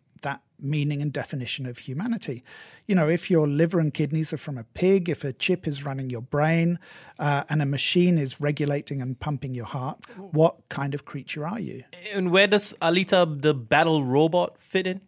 meaning 0.61 1.01
and 1.01 1.11
definition 1.11 1.65
of 1.65 1.79
humanity. 1.79 2.43
You 2.87 2.95
know, 2.95 3.09
if 3.09 3.29
your 3.29 3.47
liver 3.47 3.79
and 3.79 3.93
kidneys 3.93 4.33
are 4.33 4.37
from 4.37 4.57
a 4.57 4.63
pig, 4.63 5.09
if 5.09 5.23
a 5.23 5.33
chip 5.33 5.67
is 5.67 5.85
running 5.85 6.09
your 6.09 6.21
brain, 6.21 6.79
uh, 7.19 7.43
and 7.49 7.61
a 7.61 7.65
machine 7.65 8.17
is 8.17 8.39
regulating 8.39 9.01
and 9.01 9.19
pumping 9.19 9.53
your 9.53 9.65
heart, 9.65 10.03
what 10.17 10.57
kind 10.69 10.93
of 10.93 11.05
creature 11.05 11.45
are 11.45 11.59
you? 11.59 11.83
And 12.13 12.31
where 12.31 12.47
does 12.47 12.73
Alita, 12.81 13.41
the 13.41 13.53
battle 13.53 14.03
robot, 14.03 14.55
fit 14.59 14.87
in? 14.87 15.01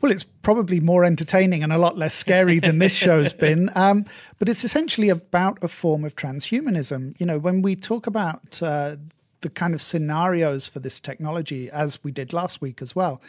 Well, 0.00 0.12
it's 0.12 0.24
probably 0.24 0.80
more 0.80 1.04
entertaining 1.04 1.62
and 1.62 1.72
a 1.72 1.78
lot 1.78 1.96
less 1.96 2.14
scary 2.14 2.58
than 2.58 2.78
this 2.78 2.94
show's 2.94 3.34
been. 3.46 3.70
Um, 3.74 4.06
but 4.38 4.48
it's 4.48 4.64
essentially 4.64 5.08
about 5.08 5.58
a 5.62 5.68
form 5.68 6.04
of 6.04 6.16
transhumanism. 6.16 7.18
You 7.20 7.26
know, 7.26 7.38
when 7.38 7.62
we 7.62 7.76
talk 7.76 8.06
about 8.06 8.62
uh, 8.62 8.96
the 9.40 9.50
kind 9.50 9.74
of 9.74 9.80
scenarios 9.80 10.66
for 10.66 10.80
this 10.80 11.00
technology, 11.00 11.70
as 11.70 12.02
we 12.04 12.12
did 12.12 12.32
last 12.32 12.60
week 12.60 12.82
as 12.82 12.94
well, 12.94 13.20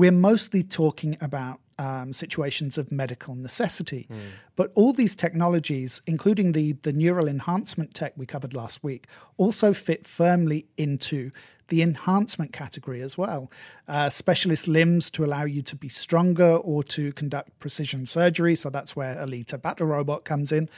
we're 0.00 0.10
mostly 0.10 0.62
talking 0.62 1.18
about 1.20 1.60
um, 1.78 2.14
situations 2.14 2.78
of 2.78 2.90
medical 2.90 3.34
necessity. 3.34 4.08
But 4.56 4.72
all 4.74 4.94
these 4.94 5.14
technologies, 5.14 6.00
including 6.06 6.52
the, 6.52 6.72
the 6.72 6.92
neural 6.92 7.28
enhancement 7.28 7.92
tech 7.92 8.14
we 8.16 8.24
covered 8.24 8.54
last 8.54 8.82
week, 8.82 9.06
also 9.36 9.74
fit 9.74 10.06
firmly 10.06 10.66
into 10.78 11.30
the 11.68 11.82
enhancement 11.82 12.52
category 12.52 13.02
as 13.02 13.18
well. 13.18 13.50
Uh, 13.86 14.08
specialist 14.08 14.66
limbs 14.66 15.10
to 15.10 15.24
allow 15.24 15.44
you 15.44 15.60
to 15.62 15.76
be 15.76 15.88
stronger 15.88 16.56
or 16.56 16.82
to 16.82 17.12
conduct 17.12 17.58
precision 17.58 18.06
surgery. 18.06 18.54
So 18.54 18.70
that's 18.70 18.96
where 18.96 19.14
Alita 19.14 19.60
Battle 19.60 19.86
Robot 19.86 20.24
comes 20.24 20.50
in. 20.50 20.68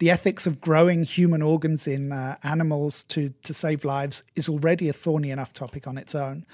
The 0.00 0.10
ethics 0.10 0.46
of 0.46 0.60
growing 0.60 1.04
human 1.04 1.42
organs 1.42 1.86
in 1.86 2.10
uh, 2.10 2.36
animals 2.42 3.04
to, 3.04 3.32
to 3.44 3.54
save 3.54 3.84
lives 3.84 4.24
is 4.34 4.48
already 4.48 4.88
a 4.88 4.92
thorny 4.92 5.30
enough 5.30 5.52
topic 5.52 5.86
on 5.86 5.96
its 5.96 6.14
own. 6.14 6.44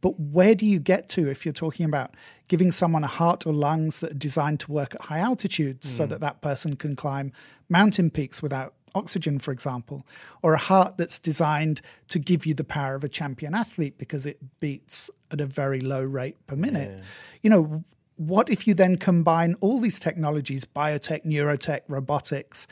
But 0.00 0.18
where 0.18 0.54
do 0.54 0.64
you 0.64 0.78
get 0.78 1.08
to 1.10 1.28
if 1.28 1.44
you're 1.44 1.52
talking 1.52 1.84
about 1.84 2.14
giving 2.46 2.72
someone 2.72 3.04
a 3.04 3.08
heart 3.08 3.46
or 3.46 3.52
lungs 3.52 4.00
that 4.00 4.12
are 4.12 4.14
designed 4.14 4.60
to 4.60 4.72
work 4.72 4.94
at 4.94 5.02
high 5.02 5.18
altitudes 5.18 5.88
so 5.88 6.06
mm. 6.06 6.08
that 6.10 6.20
that 6.20 6.40
person 6.40 6.76
can 6.76 6.94
climb 6.94 7.32
mountain 7.68 8.10
peaks 8.10 8.42
without 8.42 8.74
oxygen, 8.94 9.38
for 9.38 9.52
example, 9.52 10.06
or 10.42 10.54
a 10.54 10.58
heart 10.58 10.96
that's 10.96 11.18
designed 11.18 11.80
to 12.08 12.18
give 12.18 12.46
you 12.46 12.54
the 12.54 12.64
power 12.64 12.94
of 12.94 13.04
a 13.04 13.08
champion 13.08 13.54
athlete 13.54 13.98
because 13.98 14.26
it 14.26 14.38
beats 14.60 15.10
at 15.30 15.40
a 15.40 15.46
very 15.46 15.80
low 15.80 16.02
rate 16.02 16.36
per 16.46 16.56
minute? 16.56 17.02
You 17.42 17.50
know, 17.50 17.84
what 18.16 18.50
if 18.50 18.66
you 18.66 18.74
then 18.74 18.96
combine 18.96 19.54
all 19.60 19.80
these 19.80 19.98
technologies 19.98 20.64
biotech, 20.64 21.24
neurotech, 21.24 21.82
robotics? 21.88 22.66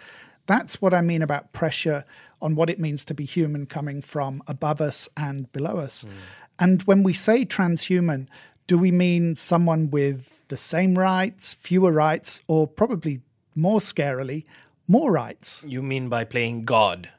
That's 0.47 0.81
what 0.81 0.95
I 0.95 1.01
mean 1.01 1.23
about 1.23 1.53
pressure 1.53 2.05
on 2.41 2.55
what 2.55 2.71
it 2.71 2.79
means 2.79 3.05
to 3.07 3.15
be 3.15 3.25
human 3.25 3.67
coming 3.67 4.01
from 4.01 4.43
above 4.47 4.81
us 4.81 5.09
and 5.17 5.51
below 5.53 5.79
us. 5.79 6.05
Mm. 6.05 6.11
And 6.59 6.83
when 6.83 7.03
we 7.03 7.13
say 7.13 7.45
transhuman, 7.45 8.29
do 8.67 8.79
we 8.79 8.91
mean 8.91 9.37
someone 9.37 9.91
with 9.91 10.45
the 10.49 10.57
same 10.57 10.97
rights, 10.97 11.55
fewer 11.55 11.93
rights, 11.93 12.41
or 12.47 12.67
probably 12.67 13.21
more 13.55 13.81
scarily, 13.81 14.45
more 14.89 15.13
rights? 15.13 15.63
You 15.67 15.83
mean 15.83 16.09
by 16.09 16.25
playing 16.25 16.63
God? 16.63 17.11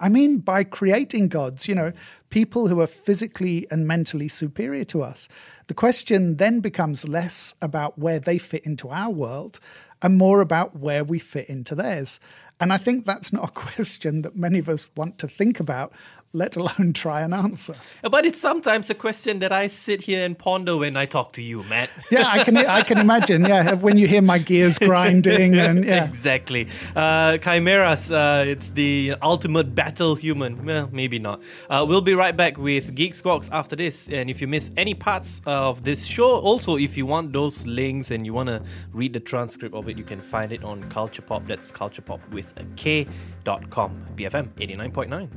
I 0.00 0.08
mean, 0.08 0.38
by 0.38 0.62
creating 0.64 1.28
gods, 1.28 1.66
you 1.66 1.74
know, 1.74 1.92
people 2.30 2.68
who 2.68 2.80
are 2.80 2.86
physically 2.86 3.66
and 3.70 3.86
mentally 3.86 4.28
superior 4.28 4.84
to 4.84 5.02
us. 5.02 5.28
The 5.66 5.74
question 5.74 6.36
then 6.36 6.60
becomes 6.60 7.08
less 7.08 7.54
about 7.60 7.98
where 7.98 8.20
they 8.20 8.38
fit 8.38 8.64
into 8.64 8.90
our 8.90 9.10
world 9.10 9.58
and 10.00 10.16
more 10.16 10.40
about 10.40 10.76
where 10.76 11.02
we 11.02 11.18
fit 11.18 11.48
into 11.48 11.74
theirs. 11.74 12.20
And 12.60 12.72
I 12.72 12.76
think 12.76 13.06
that's 13.06 13.32
not 13.32 13.48
a 13.48 13.52
question 13.52 14.22
that 14.22 14.36
many 14.36 14.58
of 14.58 14.68
us 14.68 14.88
want 14.96 15.18
to 15.18 15.28
think 15.28 15.58
about, 15.58 15.92
let 16.32 16.56
alone 16.56 16.92
try 16.92 17.22
and 17.22 17.32
answer. 17.32 17.74
But 18.02 18.26
it's 18.26 18.40
sometimes 18.40 18.90
a 18.90 18.94
question 18.94 19.38
that 19.38 19.52
I 19.52 19.66
sit 19.66 20.02
here 20.02 20.24
and 20.24 20.38
ponder 20.38 20.76
when 20.76 20.96
I 20.96 21.06
talk 21.06 21.32
to 21.34 21.42
you, 21.42 21.62
Matt. 21.64 21.90
Yeah, 22.10 22.26
I 22.26 22.42
can 22.42 22.56
I 22.56 22.82
can 22.82 22.98
imagine. 22.98 23.44
Yeah, 23.44 23.74
when 23.74 23.98
you 23.98 24.06
hear 24.06 24.22
my 24.22 24.38
gears 24.38 24.78
grinding 24.88 25.54
and 25.58 25.84
yeah. 25.84 26.06
exactly. 26.06 26.68
Uh, 26.96 27.36
Chimeras, 27.38 28.10
uh, 28.10 28.44
it's 28.46 28.70
the 28.70 29.14
ultimate 29.20 29.74
battle 29.74 30.14
human. 30.14 30.64
Well, 30.64 30.88
maybe 30.90 31.18
not. 31.18 31.40
Uh, 31.68 31.84
we'll 31.86 32.00
be 32.00 32.14
right 32.14 32.36
back 32.36 32.56
with 32.56 32.94
Geek 32.94 33.14
Squawks 33.14 33.48
after 33.52 33.76
this. 33.76 34.08
And 34.08 34.30
if 34.30 34.40
you 34.40 34.48
miss 34.48 34.70
any 34.76 34.94
parts 34.94 35.42
of 35.46 35.84
this 35.84 36.06
show, 36.06 36.38
also 36.38 36.76
if 36.76 36.96
you 36.96 37.04
want 37.04 37.32
those 37.32 37.66
links 37.66 38.10
and 38.10 38.24
you 38.24 38.32
want 38.32 38.48
to 38.48 38.62
read 38.92 39.12
the 39.12 39.20
transcript 39.20 39.74
of 39.74 39.88
it, 39.88 39.98
you 39.98 40.04
can 40.04 40.20
find 40.22 40.52
it 40.52 40.64
on 40.64 40.88
Culture 40.90 41.22
Pop. 41.22 41.46
That's 41.46 41.70
Culture 41.70 42.02
Pop 42.02 42.20
with 42.32 42.52
a 42.56 42.64
K 42.76 43.06
dot 43.44 43.68
com. 43.70 44.06
BFM 44.16 44.48
89.9. 44.56 45.28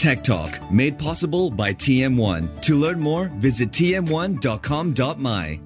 Tech 0.00 0.22
Talk, 0.22 0.58
made 0.72 0.98
possible 0.98 1.50
by 1.50 1.74
TM1. 1.74 2.62
To 2.62 2.74
learn 2.74 2.98
more, 2.98 3.26
visit 3.34 3.70
tm1.com.my. 3.70 5.60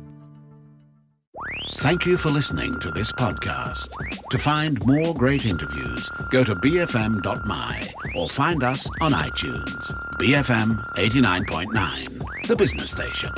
Thank 1.77 2.05
you 2.05 2.17
for 2.17 2.31
listening 2.31 2.77
to 2.81 2.91
this 2.91 3.13
podcast. 3.13 3.89
To 4.31 4.39
find 4.39 4.85
more 4.85 5.15
great 5.15 5.47
interviews, 5.47 6.09
go 6.33 6.43
to 6.43 6.53
bfm.my 6.53 7.89
or 8.17 8.29
find 8.29 8.65
us 8.65 8.85
on 9.01 9.13
iTunes. 9.13 9.93
BFM 10.19 10.81
89.9, 10.97 12.49
the 12.49 12.57
business 12.57 12.91
station. 12.91 13.31